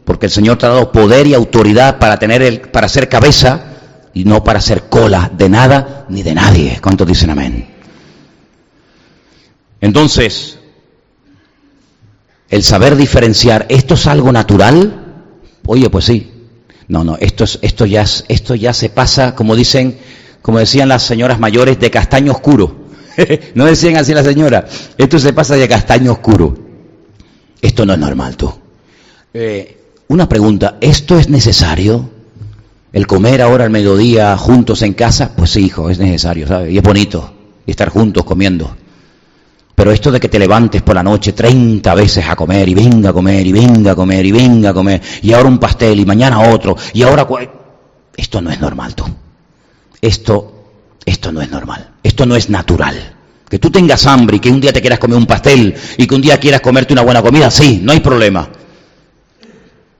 [0.05, 3.65] porque el Señor te ha dado poder y autoridad para tener el, para ser cabeza
[4.13, 6.79] y no para ser cola de nada ni de nadie.
[6.81, 7.72] ¿Cuántos dicen amén?
[9.83, 10.59] Entonces,
[12.49, 15.25] el saber diferenciar, ¿esto es algo natural?
[15.65, 16.31] Oye, pues sí.
[16.87, 19.97] No, no, esto, es, esto, ya, esto ya se pasa, como dicen,
[20.41, 22.73] como decían las señoras mayores, de castaño oscuro.
[23.55, 24.65] no decían así la señora.
[24.97, 26.57] Esto se pasa de castaño oscuro.
[27.61, 28.53] Esto no es normal, tú.
[29.33, 32.09] Eh, una pregunta, ¿esto es necesario?
[32.93, 35.35] ¿El comer ahora al mediodía juntos en casa?
[35.35, 36.71] Pues sí, hijo, es necesario, ¿sabes?
[36.71, 37.33] Y es bonito,
[37.67, 38.77] estar juntos comiendo.
[39.75, 43.09] Pero esto de que te levantes por la noche 30 veces a comer y venga
[43.09, 46.05] a comer y venga a comer y venga a comer y ahora un pastel y
[46.05, 47.27] mañana otro y ahora
[48.15, 49.05] esto no es normal tú.
[49.99, 50.53] Esto
[51.05, 51.89] esto no es normal.
[52.03, 53.15] Esto no es natural.
[53.49, 56.15] Que tú tengas hambre y que un día te quieras comer un pastel y que
[56.15, 58.47] un día quieras comerte una buena comida, sí, no hay problema.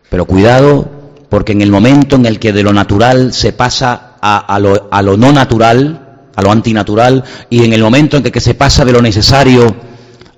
[0.10, 0.90] Pero cuidado
[1.30, 5.02] porque en el momento en el que de lo natural se pasa a, lo, a
[5.02, 6.03] lo no natural,
[6.36, 9.76] a lo antinatural, y en el momento en que, se pasa de lo necesario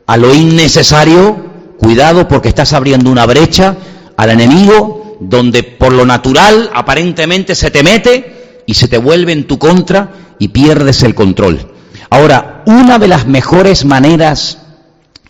[0.07, 3.75] a lo innecesario, cuidado porque estás abriendo una brecha
[4.17, 9.47] al enemigo donde por lo natural aparentemente se te mete y se te vuelve en
[9.47, 11.73] tu contra y pierdes el control.
[12.09, 14.59] Ahora, una de las mejores maneras,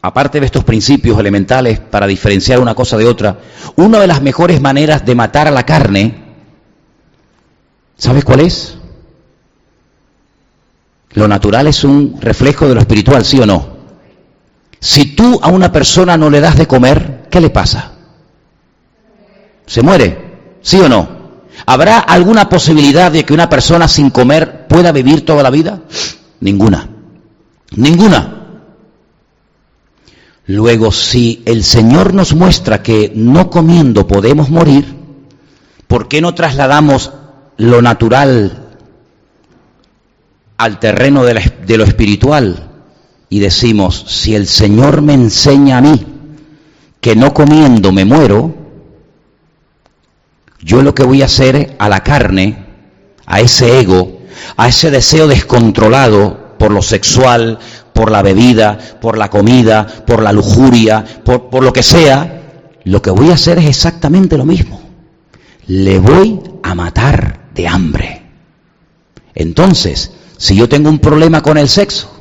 [0.01, 3.39] aparte de estos principios elementales para diferenciar una cosa de otra,
[3.75, 6.23] una de las mejores maneras de matar a la carne,
[7.97, 8.77] ¿sabes cuál es?
[11.15, 13.75] Lo natural es un reflejo de lo espiritual, ¿sí o no?
[14.79, 17.93] Si tú a una persona no le das de comer, ¿qué le pasa?
[19.65, 20.57] ¿Se muere?
[20.61, 21.07] ¿Sí o no?
[21.65, 25.81] ¿Habrá alguna posibilidad de que una persona sin comer pueda vivir toda la vida?
[26.41, 26.89] Ninguna.
[27.77, 28.35] Ninguna.
[30.47, 34.95] Luego, si el Señor nos muestra que no comiendo podemos morir,
[35.87, 37.13] ¿por qué no trasladamos
[37.57, 38.64] lo natural
[40.57, 42.71] al terreno de, lo espiritual?
[43.29, 46.05] Y decimos, si el Señor me enseña a mí
[47.01, 48.55] que no comiendo me muero,
[50.61, 52.65] yo lo que voy a hacer a la carne,
[53.25, 54.21] a ese ego,
[54.57, 57.59] a ese deseo descontrolado por lo sexual,
[57.93, 62.41] por la bebida, por la comida, por la lujuria, por, lo que sea,
[62.83, 64.81] lo que voy a hacer es exactamente lo mismo.
[65.67, 68.21] Le voy a matar de hambre.
[69.33, 72.11] Entonces, si yo tengo un problema con el sexo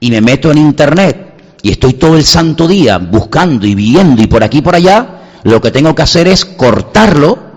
[0.00, 4.26] y me meto en internet y estoy todo el santo día buscando y viendo y
[4.26, 7.48] por aquí y por allá, lo que tengo que hacer es cortarlo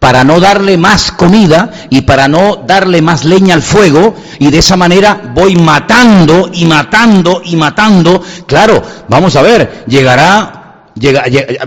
[0.00, 4.58] para no darle más comida y para no darle más leña al fuego y de
[4.58, 8.22] esa manera voy matando y matando y matando.
[8.46, 10.90] Claro, vamos a ver, llegará,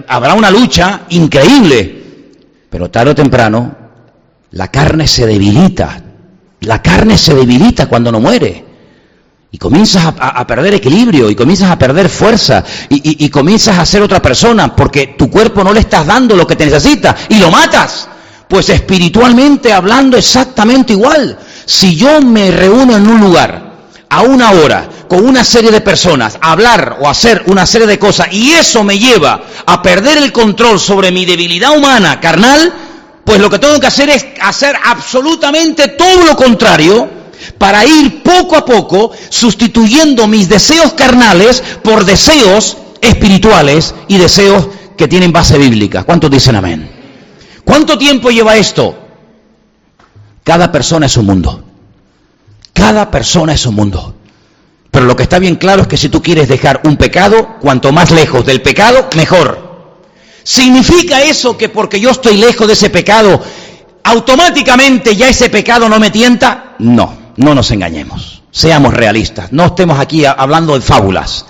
[0.08, 2.04] habrá una lucha increíble,
[2.70, 3.76] pero tarde o temprano
[4.52, 6.03] la carne se debilita,
[6.64, 8.66] la carne se debilita cuando no muere.
[9.52, 14.20] Y comienzas a, perder equilibrio, y comienzas a perder fuerza, y, comienzas a ser otra
[14.20, 18.08] persona, porque tu cuerpo no le estás dando lo que te necesita, y lo matas.
[18.48, 21.38] Pues espiritualmente hablando exactamente igual.
[21.66, 23.74] Si yo me reúno en un lugar
[24.10, 28.00] a una hora con una serie de personas a hablar o hacer una serie de
[28.00, 32.74] cosas y eso me lleva a perder el control sobre mi debilidad humana carnal,
[33.24, 37.10] pues lo que tengo que hacer es hacer absolutamente todo lo contrario
[37.58, 44.68] para ir poco a poco sustituyendo mis deseos carnales por deseos espirituales y deseos
[44.98, 46.04] que tienen base bíblica.
[46.04, 46.90] ¿Cuántos dicen amén?
[47.64, 48.98] ¿Cuánto tiempo lleva esto?
[50.44, 51.64] Cada persona es un mundo.
[52.74, 54.16] Cada persona es un mundo.
[54.92, 57.92] Pero lo que está bien claro es que si tú quieres dejar un pecado, cuanto
[57.92, 59.63] más lejos del pecado, mejor.
[60.44, 63.42] ¿Significa eso que porque yo estoy lejos de ese pecado,
[64.04, 66.76] automáticamente ya ese pecado no me tienta?
[66.80, 68.44] No, no nos engañemos.
[68.52, 69.52] Seamos realistas.
[69.52, 71.46] No estemos aquí hablando de fábulas.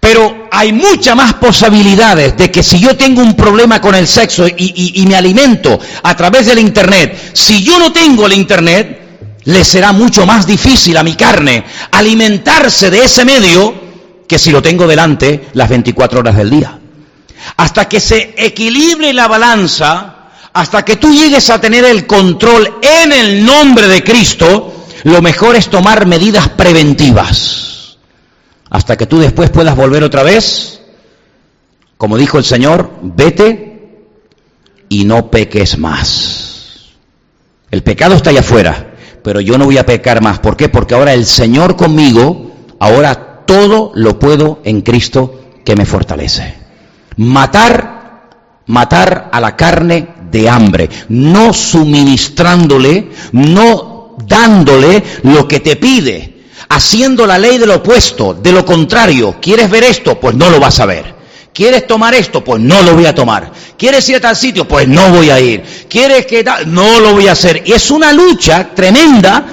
[0.00, 4.46] Pero hay muchas más posibilidades de que si yo tengo un problema con el sexo
[4.46, 9.92] y, me alimento a través del Internet, si yo no tengo el Internet, le será
[9.92, 13.74] mucho más difícil a mi carne alimentarse de ese medio
[14.26, 16.77] que si lo tengo delante las 24 horas del día.
[17.56, 23.12] Hasta que se equilibre la balanza, hasta que tú llegues a tener el control en
[23.12, 27.68] el nombre de Cristo, lo mejor es tomar medidas preventivas
[28.70, 30.80] hasta que tú después puedas volver otra vez,
[31.96, 34.06] como dijo el Señor, vete
[34.88, 36.94] y no peques más.
[37.70, 40.38] El pecado está allá afuera, pero yo no voy a pecar más.
[40.38, 40.68] ¿Por qué?
[40.68, 46.57] Porque ahora el Señor conmigo, ahora todo lo puedo en Cristo que me fortalece.
[47.18, 48.30] Matar,
[48.66, 57.26] matar a la carne de hambre, no suministrándole, no dándole lo que te pide, haciendo
[57.26, 59.36] la ley de lo opuesto, de lo contrario.
[59.40, 60.18] ¿Quieres ver esto?
[60.20, 61.16] Pues no lo vas a ver.
[61.52, 62.44] ¿Quieres tomar esto?
[62.44, 63.50] Pues no lo voy a tomar.
[63.76, 64.66] ¿Quieres ir a tal sitio?
[64.68, 65.62] Pues no voy a ir.
[65.88, 66.72] ¿Quieres que tal?
[66.72, 67.62] No lo voy a hacer.
[67.66, 69.44] Y es una lucha tremenda,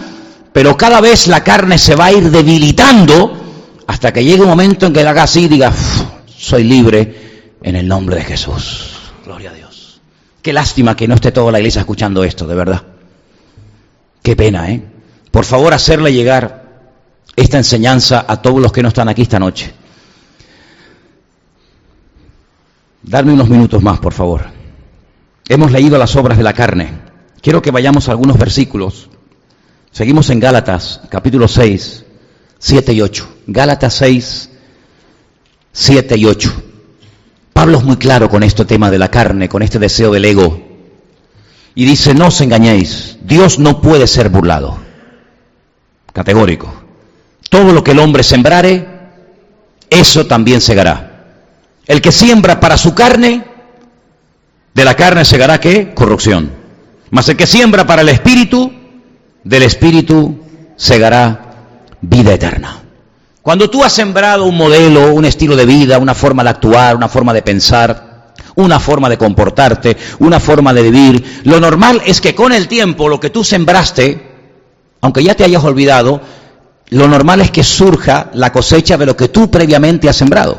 [0.54, 4.86] pero cada vez la carne se va a ir debilitando hasta que llegue un momento
[4.86, 5.72] en que haga así y diga,
[6.38, 7.25] soy libre
[7.66, 8.92] en el nombre de Jesús.
[9.26, 10.00] Gloria a Dios.
[10.44, 12.84] Qué lástima que no esté toda la iglesia escuchando esto, de verdad.
[14.22, 14.84] Qué pena, ¿eh?
[15.32, 16.64] Por favor, hacerle llegar
[17.36, 19.74] esta enseñanza a todos los que no están aquí esta noche.
[23.02, 24.46] Darme unos minutos más, por favor.
[25.50, 26.92] Hemos leído las obras de la carne.
[27.42, 29.10] Quiero que vayamos a algunos versículos.
[29.92, 32.06] Seguimos en Gálatas, capítulo 6,
[32.60, 33.38] 7 y 8.
[33.48, 34.50] Gálatas 6,
[35.72, 36.64] 7 y 8.
[37.56, 40.62] Pablo es muy claro con este tema de la carne, con este deseo del ego.
[41.74, 44.78] Y dice, no os engañéis, Dios no puede ser burlado.
[46.12, 46.74] Categórico.
[47.50, 48.86] Todo lo que el hombre sembrare,
[49.90, 51.28] eso también segará.
[51.88, 53.46] El que siembra para su carne,
[54.74, 55.94] de la carne segará qué?
[55.94, 56.52] Corrupción.
[57.10, 58.70] Mas el que siembra para el espíritu,
[59.46, 60.42] del espíritu
[60.76, 61.54] segará
[62.02, 62.85] vida eterna.
[63.46, 67.08] Cuando tú has sembrado un modelo, un estilo de vida, una forma de actuar, una
[67.08, 72.34] forma de pensar, una forma de comportarte, una forma de vivir, lo normal es que
[72.34, 74.32] con el tiempo lo que tú sembraste,
[75.00, 76.20] aunque ya te hayas olvidado,
[76.90, 80.58] lo normal es que surja la cosecha de lo que tú previamente has sembrado.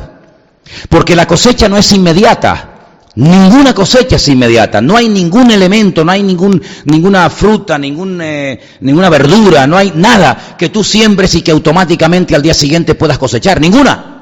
[0.87, 2.76] Porque la cosecha no es inmediata.
[3.17, 4.79] Ninguna cosecha es inmediata.
[4.79, 9.91] No hay ningún elemento, no hay ningún, ninguna fruta, ningún, eh, ninguna verdura, no hay
[9.95, 13.59] nada que tú siembres y que automáticamente al día siguiente puedas cosechar.
[13.59, 14.13] Ninguna.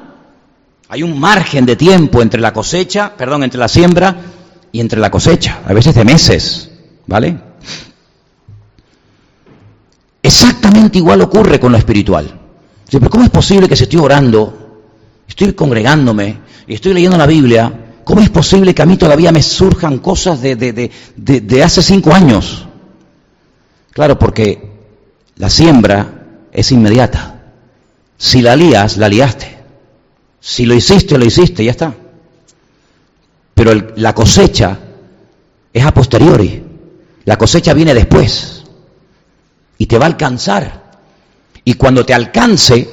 [0.88, 4.16] Hay un margen de tiempo entre la cosecha, perdón, entre la siembra
[4.72, 6.70] y entre la cosecha, a veces de meses,
[7.06, 7.38] ¿vale?
[10.22, 12.40] Exactamente igual ocurre con lo espiritual.
[12.90, 14.80] Pero ¿cómo es posible que si estoy orando,
[15.28, 19.42] estoy congregándome y estoy leyendo la Biblia, ¿cómo es posible que a mí todavía me
[19.42, 22.64] surjan cosas de, hace cinco años?
[23.92, 24.62] Claro, porque
[25.34, 27.42] la siembra es inmediata.
[28.16, 29.58] Si la lías, la liaste.
[30.38, 31.94] Si lo hiciste, lo hiciste, ya está.
[33.54, 34.78] Pero la cosecha
[35.72, 36.62] es a posteriori.
[37.24, 38.62] La cosecha viene después.
[39.78, 40.92] Y te va a alcanzar.
[41.64, 42.88] Y cuando te alcance,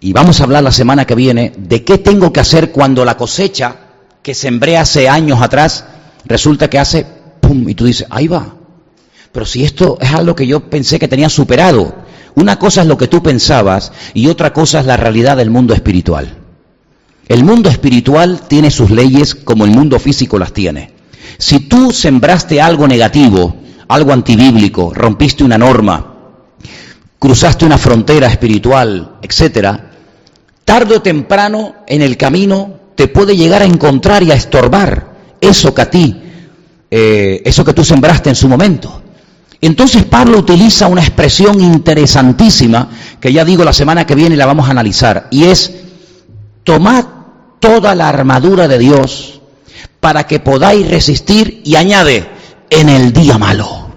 [0.00, 3.16] y vamos a hablar la semana que viene, de qué tengo que hacer cuando la
[3.16, 3.87] cosecha
[4.28, 5.86] que sembré hace años atrás,
[6.26, 7.06] resulta que hace
[7.40, 8.56] pum, y tú dices, ahí va.
[9.32, 11.94] Pero si esto es algo que yo pensé que tenía superado,
[12.34, 15.72] una cosa es lo que tú pensabas y otra cosa es la realidad del mundo
[15.72, 16.36] espiritual.
[17.26, 20.92] El mundo espiritual tiene sus leyes como el mundo físico las tiene.
[21.38, 23.56] Si tú sembraste algo negativo,
[23.88, 26.16] algo antibíblico, rompiste una norma,
[27.18, 29.90] cruzaste una frontera espiritual, etcétera,
[30.66, 35.72] tarde o temprano en el camino te puede llegar a encontrar y a estorbar eso
[35.72, 36.20] que a ti,
[36.90, 39.02] eh, eso que tú sembraste en su momento.
[39.60, 42.90] Entonces Pablo utiliza una expresión interesantísima
[43.20, 45.72] que ya digo la semana que viene la vamos a analizar y es
[46.64, 47.04] tomad
[47.60, 49.42] toda la armadura de Dios
[50.00, 52.28] para que podáis resistir y añade
[52.68, 53.92] en el día malo.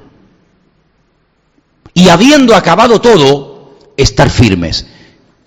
[1.96, 4.86] Y habiendo acabado todo, estar firmes.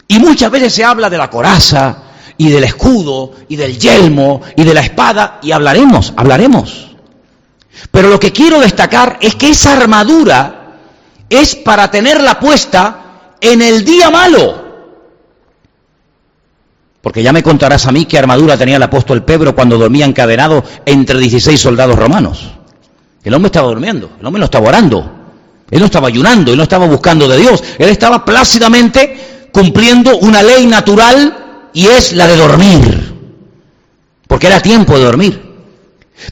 [0.09, 2.03] Y muchas veces se habla de la coraza
[2.37, 6.95] y del escudo y del yelmo y de la espada y hablaremos, hablaremos.
[7.91, 10.78] Pero lo que quiero destacar es que esa armadura
[11.28, 14.64] es para tenerla puesta en el día malo.
[17.01, 20.64] Porque ya me contarás a mí qué armadura tenía el apóstol Pedro cuando dormía encadenado
[20.87, 22.53] entre 16 soldados romanos.
[23.22, 25.11] El hombre estaba durmiendo, el hombre no estaba orando,
[25.70, 30.43] él no estaba ayunando, él no estaba buscando de Dios, él estaba plácidamente cumpliendo una
[30.43, 31.43] ley natural
[31.75, 33.14] y es la de dormir,
[34.27, 35.43] porque era tiempo de dormir.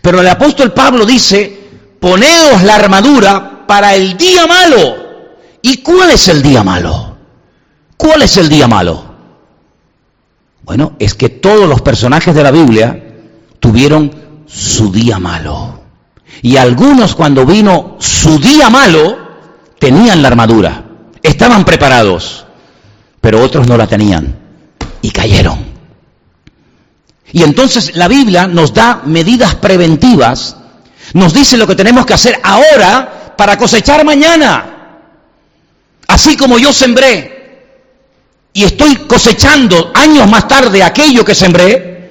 [0.00, 1.68] Pero el apóstol Pablo dice,
[2.00, 4.96] poneos la armadura para el día malo.
[5.60, 7.16] ¿Y cuál es el día malo?
[7.96, 9.04] ¿Cuál es el día malo?
[10.62, 13.02] Bueno, es que todos los personajes de la Biblia
[13.58, 14.12] tuvieron
[14.46, 15.82] su día malo.
[16.40, 19.18] Y algunos cuando vino su día malo,
[19.80, 20.84] tenían la armadura,
[21.20, 22.46] estaban preparados,
[23.20, 24.41] pero otros no la tenían
[25.02, 25.72] y cayeron.
[27.32, 30.56] Y entonces la Biblia nos da medidas preventivas,
[31.14, 34.98] nos dice lo que tenemos que hacer ahora para cosechar mañana.
[36.06, 37.32] Así como yo sembré
[38.52, 42.10] y estoy cosechando años más tarde aquello que sembré,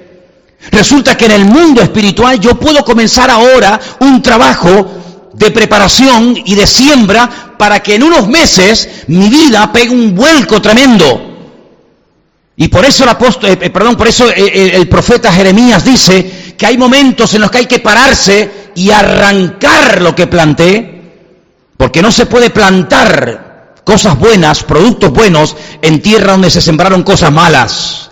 [0.72, 6.54] resulta que en el mundo espiritual yo puedo comenzar ahora un trabajo de preparación y
[6.56, 11.31] de siembra para que en unos meses mi vida pegue un vuelco tremendo.
[12.56, 16.66] Y por eso el apóstol, eh, perdón, por eso eh, el profeta Jeremías dice que
[16.66, 21.02] hay momentos en los que hay que pararse y arrancar lo que planté,
[21.76, 27.32] porque no se puede plantar cosas buenas, productos buenos, en tierra donde se sembraron cosas
[27.32, 28.10] malas.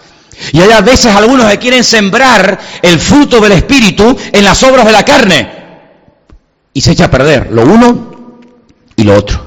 [0.53, 4.87] Y hay a veces algunos que quieren sembrar el fruto del Espíritu en las obras
[4.87, 5.61] de la carne.
[6.73, 8.39] Y se echa a perder lo uno
[8.97, 9.47] y lo otro.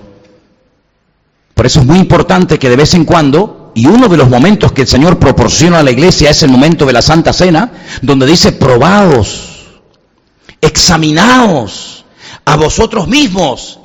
[1.53, 4.71] Por eso es muy importante que de vez en cuando, y uno de los momentos
[4.71, 7.71] que el Señor proporciona a la iglesia es el momento de la Santa Cena,
[8.01, 9.81] donde dice, probaos,
[10.61, 12.05] examinaos
[12.45, 13.79] a vosotros mismos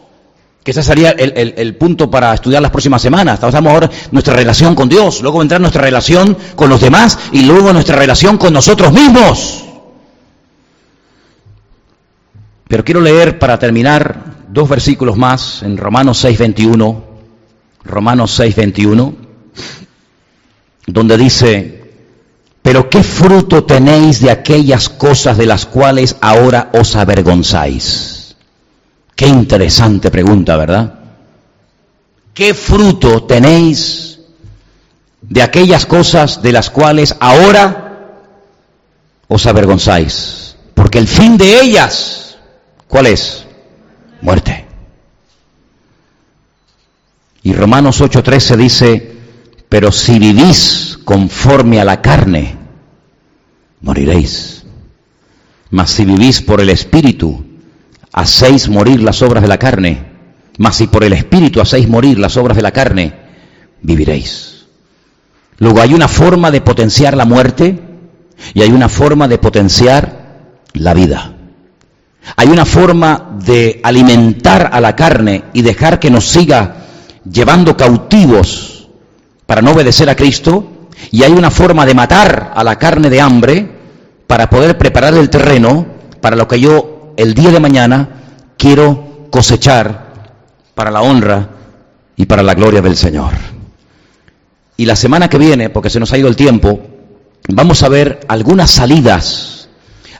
[0.68, 3.40] que ese sería el, punto para estudiar las próximas semanas.
[3.40, 7.72] Estamos ahora nuestra relación con Dios, luego vendrá nuestra relación con los demás y luego
[7.72, 9.64] nuestra relación con nosotros mismos.
[12.68, 17.02] Pero quiero leer para terminar dos versículos más en Romanos 6:21,
[17.84, 19.27] Romanos 6:21,
[20.86, 21.78] donde dice,
[22.62, 28.36] pero qué fruto tenéis de aquellas cosas de las cuales ahora os avergonzáis.
[29.14, 30.94] Qué interesante pregunta, ¿verdad?
[32.34, 34.20] ¿Qué fruto tenéis
[35.22, 38.12] de aquellas cosas de las cuales ahora
[39.26, 40.56] os avergonzáis?
[40.74, 42.38] Porque el fin de ellas,
[42.86, 43.44] ¿cuál es?
[44.20, 44.66] Muerte.
[47.42, 49.17] Y Romanos 8:13 dice,
[49.68, 52.56] pero si vivís conforme a la carne,
[53.80, 54.64] moriréis.
[55.70, 57.44] Mas si vivís por el Espíritu,
[58.12, 60.06] hacéis morir las obras de la carne,
[60.56, 63.14] mas si por el Espíritu hacéis morir las obras de la carne,
[63.82, 64.66] viviréis.
[65.58, 67.78] Luego hay una forma de potenciar la muerte
[68.54, 71.34] y hay una forma de potenciar la vida.
[72.36, 76.76] Hay una forma de alimentar a la carne y dejar que nos siga
[77.30, 78.77] llevando cautivos
[79.48, 80.90] para no obedecer a Cristo.
[81.10, 83.66] Y hay una forma de matar a la carne de hambre
[84.26, 85.86] para poder preparar el terreno
[86.20, 88.08] para lo que yo el día de mañana
[88.58, 90.34] quiero cosechar
[90.74, 91.48] para la honra
[92.14, 93.32] y para la gloria del Señor.
[94.76, 96.80] Y la semana que viene, porque se nos ha ido el tiempo,
[97.48, 99.70] vamos a ver algunas salidas,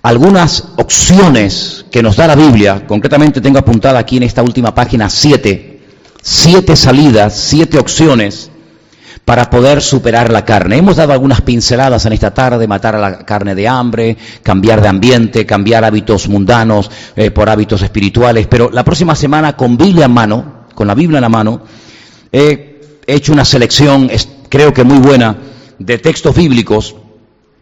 [0.01, 2.87] algunas opciones que nos da la Biblia.
[2.87, 5.83] Concretamente tengo apuntada aquí en esta última página siete,
[6.23, 8.53] siete salidas, siete opciones
[9.29, 10.79] para poder superar la carne.
[10.79, 14.89] Hemos dado algunas pinceladas en esta tarde, matar a la carne de hambre, cambiar de
[14.89, 20.13] ambiente, cambiar hábitos mundanos eh, por hábitos espirituales, pero la próxima semana con Biblia en
[20.13, 21.61] mano, con la Biblia en la mano,
[22.33, 24.11] he hecho una selección,
[24.49, 25.37] creo que muy buena,
[25.79, 26.97] de textos bíblicos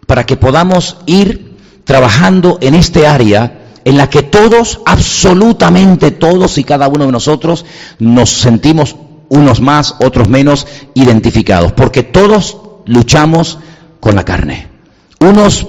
[0.07, 6.65] para que podamos ir trabajando en este área en la que todos, absolutamente todos y
[6.65, 7.65] cada uno de nosotros
[7.99, 8.95] nos sentimos
[9.29, 13.59] unos más, otros menos identificados, porque todos luchamos
[14.01, 14.69] con la carne.
[15.21, 15.67] Unos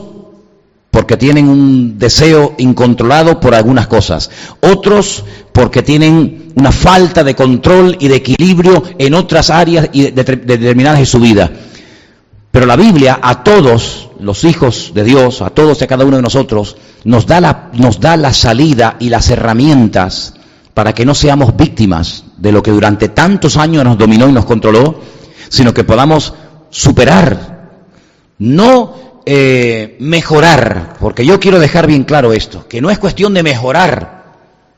[0.91, 4.31] porque tienen un deseo incontrolado por algunas cosas,
[4.61, 10.99] otros porque tienen una falta de control y de equilibrio en otras áreas y determinadas
[10.99, 11.51] de su vida.
[12.49, 16.15] Pero la Biblia a todos los hijos de Dios, a todos y a cada uno
[16.15, 20.33] de nosotros, nos da la, nos da la salida y las herramientas
[20.73, 24.45] para que no seamos víctimas de lo que durante tantos años nos dominó y nos
[24.45, 25.01] controló,
[25.49, 26.33] sino que podamos
[26.69, 27.69] superar,
[28.39, 33.43] no eh, mejorar, porque yo quiero dejar bien claro esto, que no es cuestión de
[33.43, 34.33] mejorar,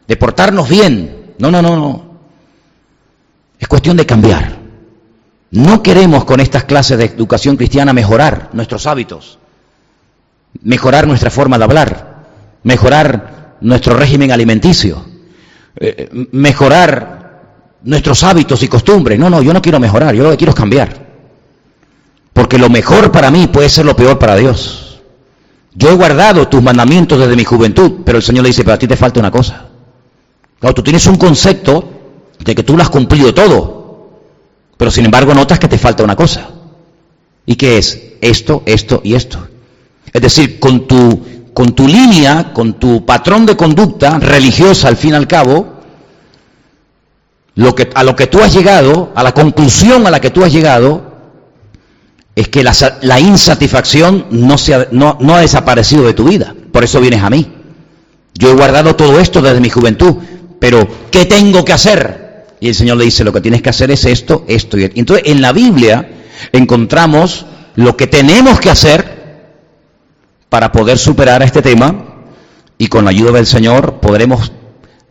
[0.08, 2.10] de portarnos bien, no, no, no, no,
[3.60, 4.58] es cuestión de cambiar.
[5.52, 9.40] No queremos con estas clases de educación cristiana mejorar nuestros hábitos,
[10.62, 12.26] mejorar nuestra forma de hablar,
[12.64, 15.04] mejorar nuestro régimen alimenticio,
[15.76, 17.19] eh, mejorar
[17.84, 19.20] nuestros hábitos y costumbres.
[19.20, 21.08] No, no, yo no quiero mejorar, yo lo que quiero es cambiar.
[22.34, 25.02] Porque lo mejor para mí puede ser lo peor para Dios.
[25.74, 28.80] Yo he guardado tus mandamientos desde mi juventud, pero el Señor le dice, pero a
[28.80, 29.68] ti te falta una cosa.
[30.60, 31.90] Claro, tú tienes un concepto
[32.40, 34.20] de que tú lo has cumplido todo,
[34.78, 36.50] pero sin embargo notas que te falta una cosa.
[37.46, 38.14] ¿Y qué es?
[38.22, 39.48] Esto, esto y esto.
[40.12, 41.22] Es decir, con tu
[41.60, 45.79] con tu línea, con tu patrón de conducta religiosa al fin y al cabo,
[47.94, 51.10] a lo que tú has llegado, a la conclusión a la que tú has llegado,
[52.36, 56.56] es que la, insatisfacción no, se no, no ha desaparecido de tu vida.
[56.72, 57.52] Por eso vienes a mí.
[58.34, 60.16] Yo he guardado todo esto desde mi juventud,
[60.60, 62.46] pero ¿qué tengo que hacer?
[62.62, 64.98] Y el Señor le dice, lo que tienes que hacer es esto, esto y esto.
[64.98, 66.10] Entonces, en la Biblia
[66.54, 67.46] encontramos
[67.76, 69.20] lo que tenemos que hacer
[70.48, 72.06] para poder superar este tema
[72.78, 74.52] y con la ayuda del Señor podremos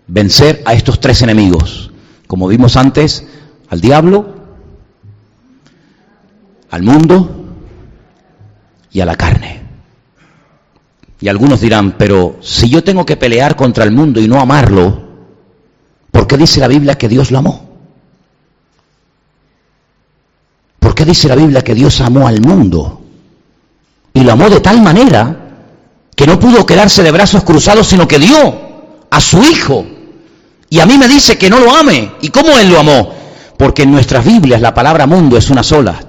[0.06, 1.90] vencer a estos tres enemigos.
[2.28, 3.26] Como vimos antes,
[3.70, 4.34] al diablo,
[6.70, 7.46] al mundo
[8.92, 9.62] y a la carne.
[11.20, 15.02] Y algunos dirán, pero si yo tengo que pelear contra el mundo y no amarlo,
[16.12, 17.68] ¿por qué dice la Biblia que Dios lo amó?
[20.78, 23.00] ¿Por qué dice la Biblia que Dios amó al mundo?
[24.12, 25.48] Y lo amó de tal manera
[26.14, 28.36] que no pudo quedarse de brazos cruzados, sino que dio
[29.10, 29.86] a su hijo.
[30.70, 32.12] Y a mí me dice que no lo ame.
[32.20, 33.14] ¿Y cómo él lo amó?
[33.56, 36.00] Porque en nuestras Biblias la palabra mundo es una sola.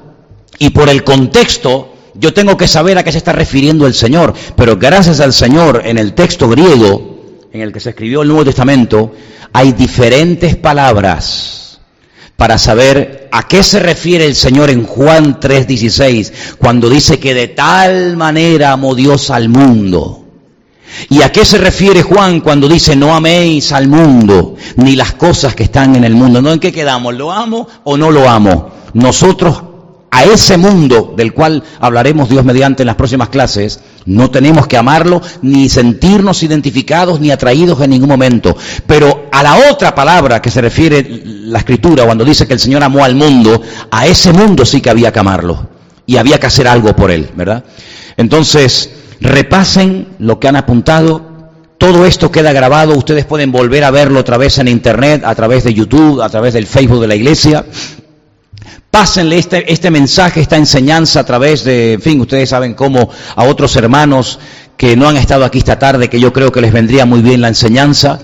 [0.57, 4.33] Y por el contexto yo tengo que saber a qué se está refiriendo el Señor.
[4.55, 7.19] Pero gracias al Señor en el texto griego
[7.51, 9.13] en el que se escribió el Nuevo Testamento
[9.53, 11.79] hay diferentes palabras
[12.35, 17.49] para saber a qué se refiere el Señor en Juan 3:16, cuando dice que de
[17.49, 20.25] tal manera amó Dios al mundo.
[21.09, 25.55] ¿Y a qué se refiere Juan cuando dice no améis al mundo ni las cosas
[25.55, 26.41] que están en el mundo?
[26.41, 27.13] ¿No en qué quedamos?
[27.15, 28.71] ¿Lo amo o no lo amo?
[28.93, 29.63] Nosotros
[30.11, 34.77] a ese mundo del cual hablaremos Dios mediante en las próximas clases, no tenemos que
[34.77, 38.55] amarlo ni sentirnos identificados ni atraídos en ningún momento.
[38.87, 42.83] Pero a la otra palabra que se refiere la escritura cuando dice que el Señor
[42.83, 43.61] amó al mundo,
[43.91, 45.69] a ese mundo sí que había que amarlo
[46.05, 47.63] y había que hacer algo por él, ¿verdad?
[48.17, 48.89] Entonces,
[49.21, 51.29] repasen lo que han apuntado.
[51.77, 55.63] Todo esto queda grabado, ustedes pueden volver a verlo otra vez en internet, a través
[55.63, 57.65] de YouTube, a través del Facebook de la iglesia.
[58.91, 63.43] Pásenle este, este mensaje, esta enseñanza a través de, en fin, ustedes saben cómo a
[63.43, 64.39] otros hermanos
[64.75, 67.41] que no han estado aquí esta tarde, que yo creo que les vendría muy bien
[67.41, 68.19] la enseñanza.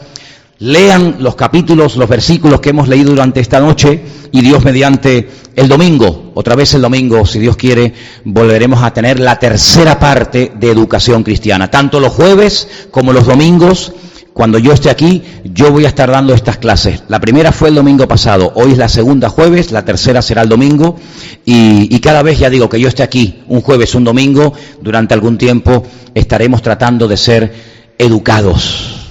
[0.60, 4.02] Lean los capítulos, los versículos que hemos leído durante esta noche
[4.32, 7.94] y Dios mediante el domingo, otra vez el domingo, si Dios quiere,
[8.26, 11.72] volveremos a tener la tercera parte de educación cristiana.
[11.72, 13.94] Tanto los jueves como los domingos,
[14.34, 17.03] cuando yo esté aquí, yo voy a estar dando estas clases.
[17.07, 20.49] La primera fue el domingo pasado, hoy es la segunda jueves, la tercera será el
[20.49, 20.98] domingo
[21.45, 24.52] y, y cada vez ya digo que yo esté aquí, un jueves, un domingo,
[24.82, 25.84] durante algún tiempo
[26.14, 27.53] estaremos tratando de ser
[27.98, 29.05] educados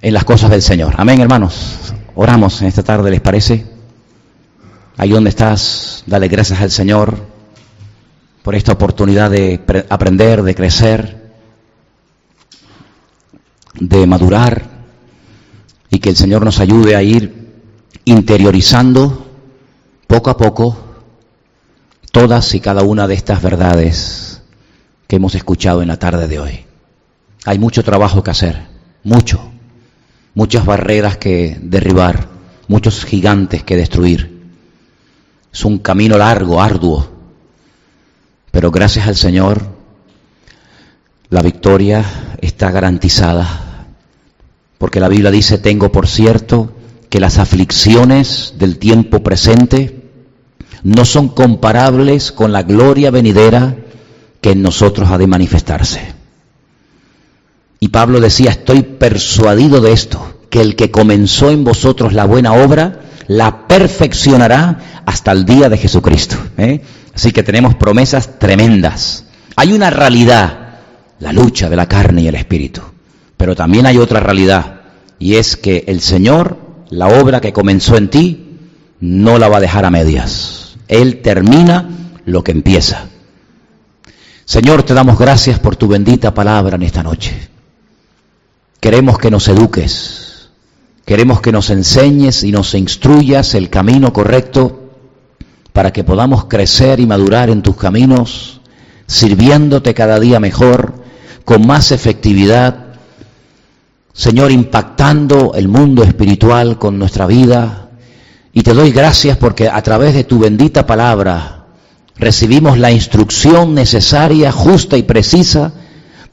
[0.00, 0.94] en las cosas del Señor.
[0.96, 1.94] Amén, hermanos.
[2.14, 3.66] Oramos en esta tarde, ¿les parece?
[4.96, 7.16] Ahí donde estás, dale gracias al Señor
[8.42, 11.32] por esta oportunidad de aprender, de crecer,
[13.74, 14.64] de madurar
[15.90, 17.62] y que el Señor nos ayude a ir
[18.04, 19.26] interiorizando
[20.06, 20.76] poco a poco
[22.10, 24.42] todas y cada una de estas verdades
[25.06, 26.64] que hemos escuchado en la tarde de hoy.
[27.44, 28.66] Hay mucho trabajo que hacer,
[29.04, 29.52] mucho,
[30.38, 32.28] muchas barreras que derribar,
[32.68, 34.38] muchos gigantes que destruir.
[35.52, 37.10] Es un camino largo, arduo,
[38.52, 39.66] pero gracias al Señor
[41.28, 42.04] la victoria
[42.40, 43.88] está garantizada,
[44.78, 46.72] porque la Biblia dice, tengo por cierto
[47.10, 50.08] que las aflicciones del tiempo presente
[50.84, 53.76] no son comparables con la gloria venidera
[54.40, 56.17] que en nosotros ha de manifestarse.
[57.80, 62.54] Y Pablo decía, estoy persuadido de esto, que el que comenzó en vosotros la buena
[62.54, 66.36] obra, la perfeccionará hasta el día de Jesucristo.
[66.56, 66.82] ¿eh?
[67.14, 69.24] Así que tenemos promesas tremendas.
[69.56, 70.78] Hay una realidad,
[71.20, 72.80] la lucha de la carne y el espíritu.
[73.36, 74.80] Pero también hay otra realidad,
[75.18, 76.58] y es que el Señor,
[76.90, 78.58] la obra que comenzó en ti,
[79.00, 80.76] no la va a dejar a medias.
[80.88, 81.88] Él termina
[82.24, 83.06] lo que empieza.
[84.44, 87.48] Señor, te damos gracias por tu bendita palabra en esta noche.
[88.80, 90.50] Queremos que nos eduques,
[91.04, 94.92] queremos que nos enseñes y nos instruyas el camino correcto
[95.72, 98.60] para que podamos crecer y madurar en tus caminos,
[99.06, 100.94] sirviéndote cada día mejor,
[101.44, 102.88] con más efectividad,
[104.12, 107.88] Señor, impactando el mundo espiritual con nuestra vida.
[108.52, 111.66] Y te doy gracias porque a través de tu bendita palabra
[112.16, 115.72] recibimos la instrucción necesaria, justa y precisa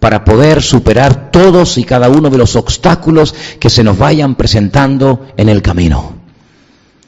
[0.06, 5.26] para poder superar todos y cada uno de los obstáculos que se nos vayan presentando
[5.36, 6.14] en el camino.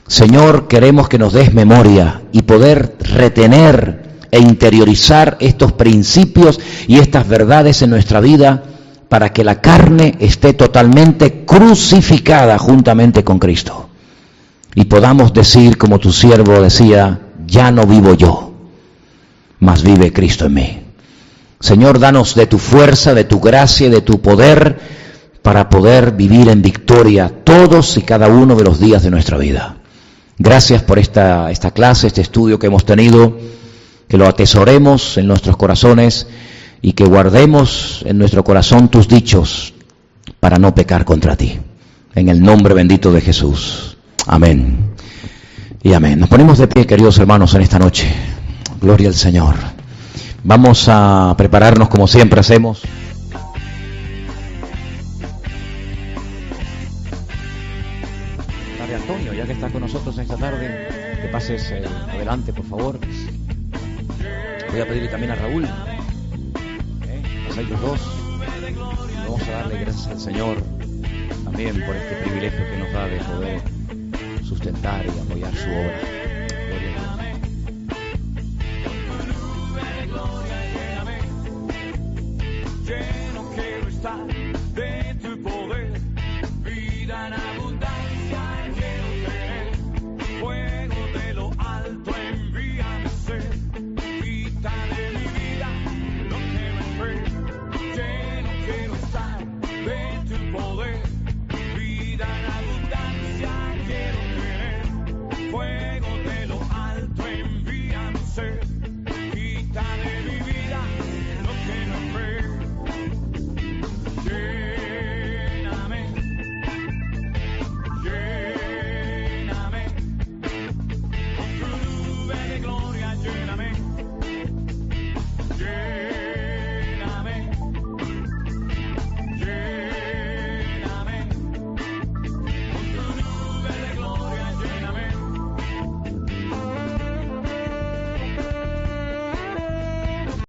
[0.08, 7.28] Señor, queremos que nos des memoria y poder retener e interiorizar estos principios y estas
[7.28, 8.64] verdades en nuestra vida
[9.10, 13.90] para que la carne esté totalmente crucificada juntamente con Cristo.
[14.74, 18.54] Y podamos decir, como tu siervo decía, ya no vivo yo,
[19.60, 20.87] mas vive Cristo en mí.
[21.60, 24.80] Señor, danos de tu fuerza, de tu gracia, de tu poder,
[25.42, 29.78] para poder vivir en victoria todos y cada uno de los días de nuestra vida.
[30.38, 33.38] Gracias por esta, esta clase, este estudio que hemos tenido,
[34.08, 36.28] que lo atesoremos en nuestros corazones
[36.82, 39.74] y que guardemos en nuestro corazón tus dichos
[40.40, 41.60] para no pecar contra ti.
[42.14, 43.98] En el nombre bendito de Jesús.
[44.28, 44.92] Amén.
[45.82, 46.20] Y amén.
[46.20, 48.08] Nos ponemos de pie, queridos hermanos, en esta noche.
[48.82, 49.77] Gloria al Señor.
[50.44, 52.82] Vamos a prepararnos como siempre hacemos.
[58.78, 60.88] Padre Antonio, ya que estás con nosotros esta tarde,
[61.22, 63.00] que pases eh, adelante, por favor.
[64.72, 65.66] Voy a pedirle también a Raúl.
[65.66, 67.24] ¿eh?
[67.48, 68.00] Pasáis los dos.
[69.24, 70.58] vamos a darle gracias al Señor
[71.44, 73.62] también por este privilegio que nos da de poder
[74.44, 76.37] sustentar y apoyar su obra.
[82.88, 83.28] Poder,
[83.92, 84.37] vida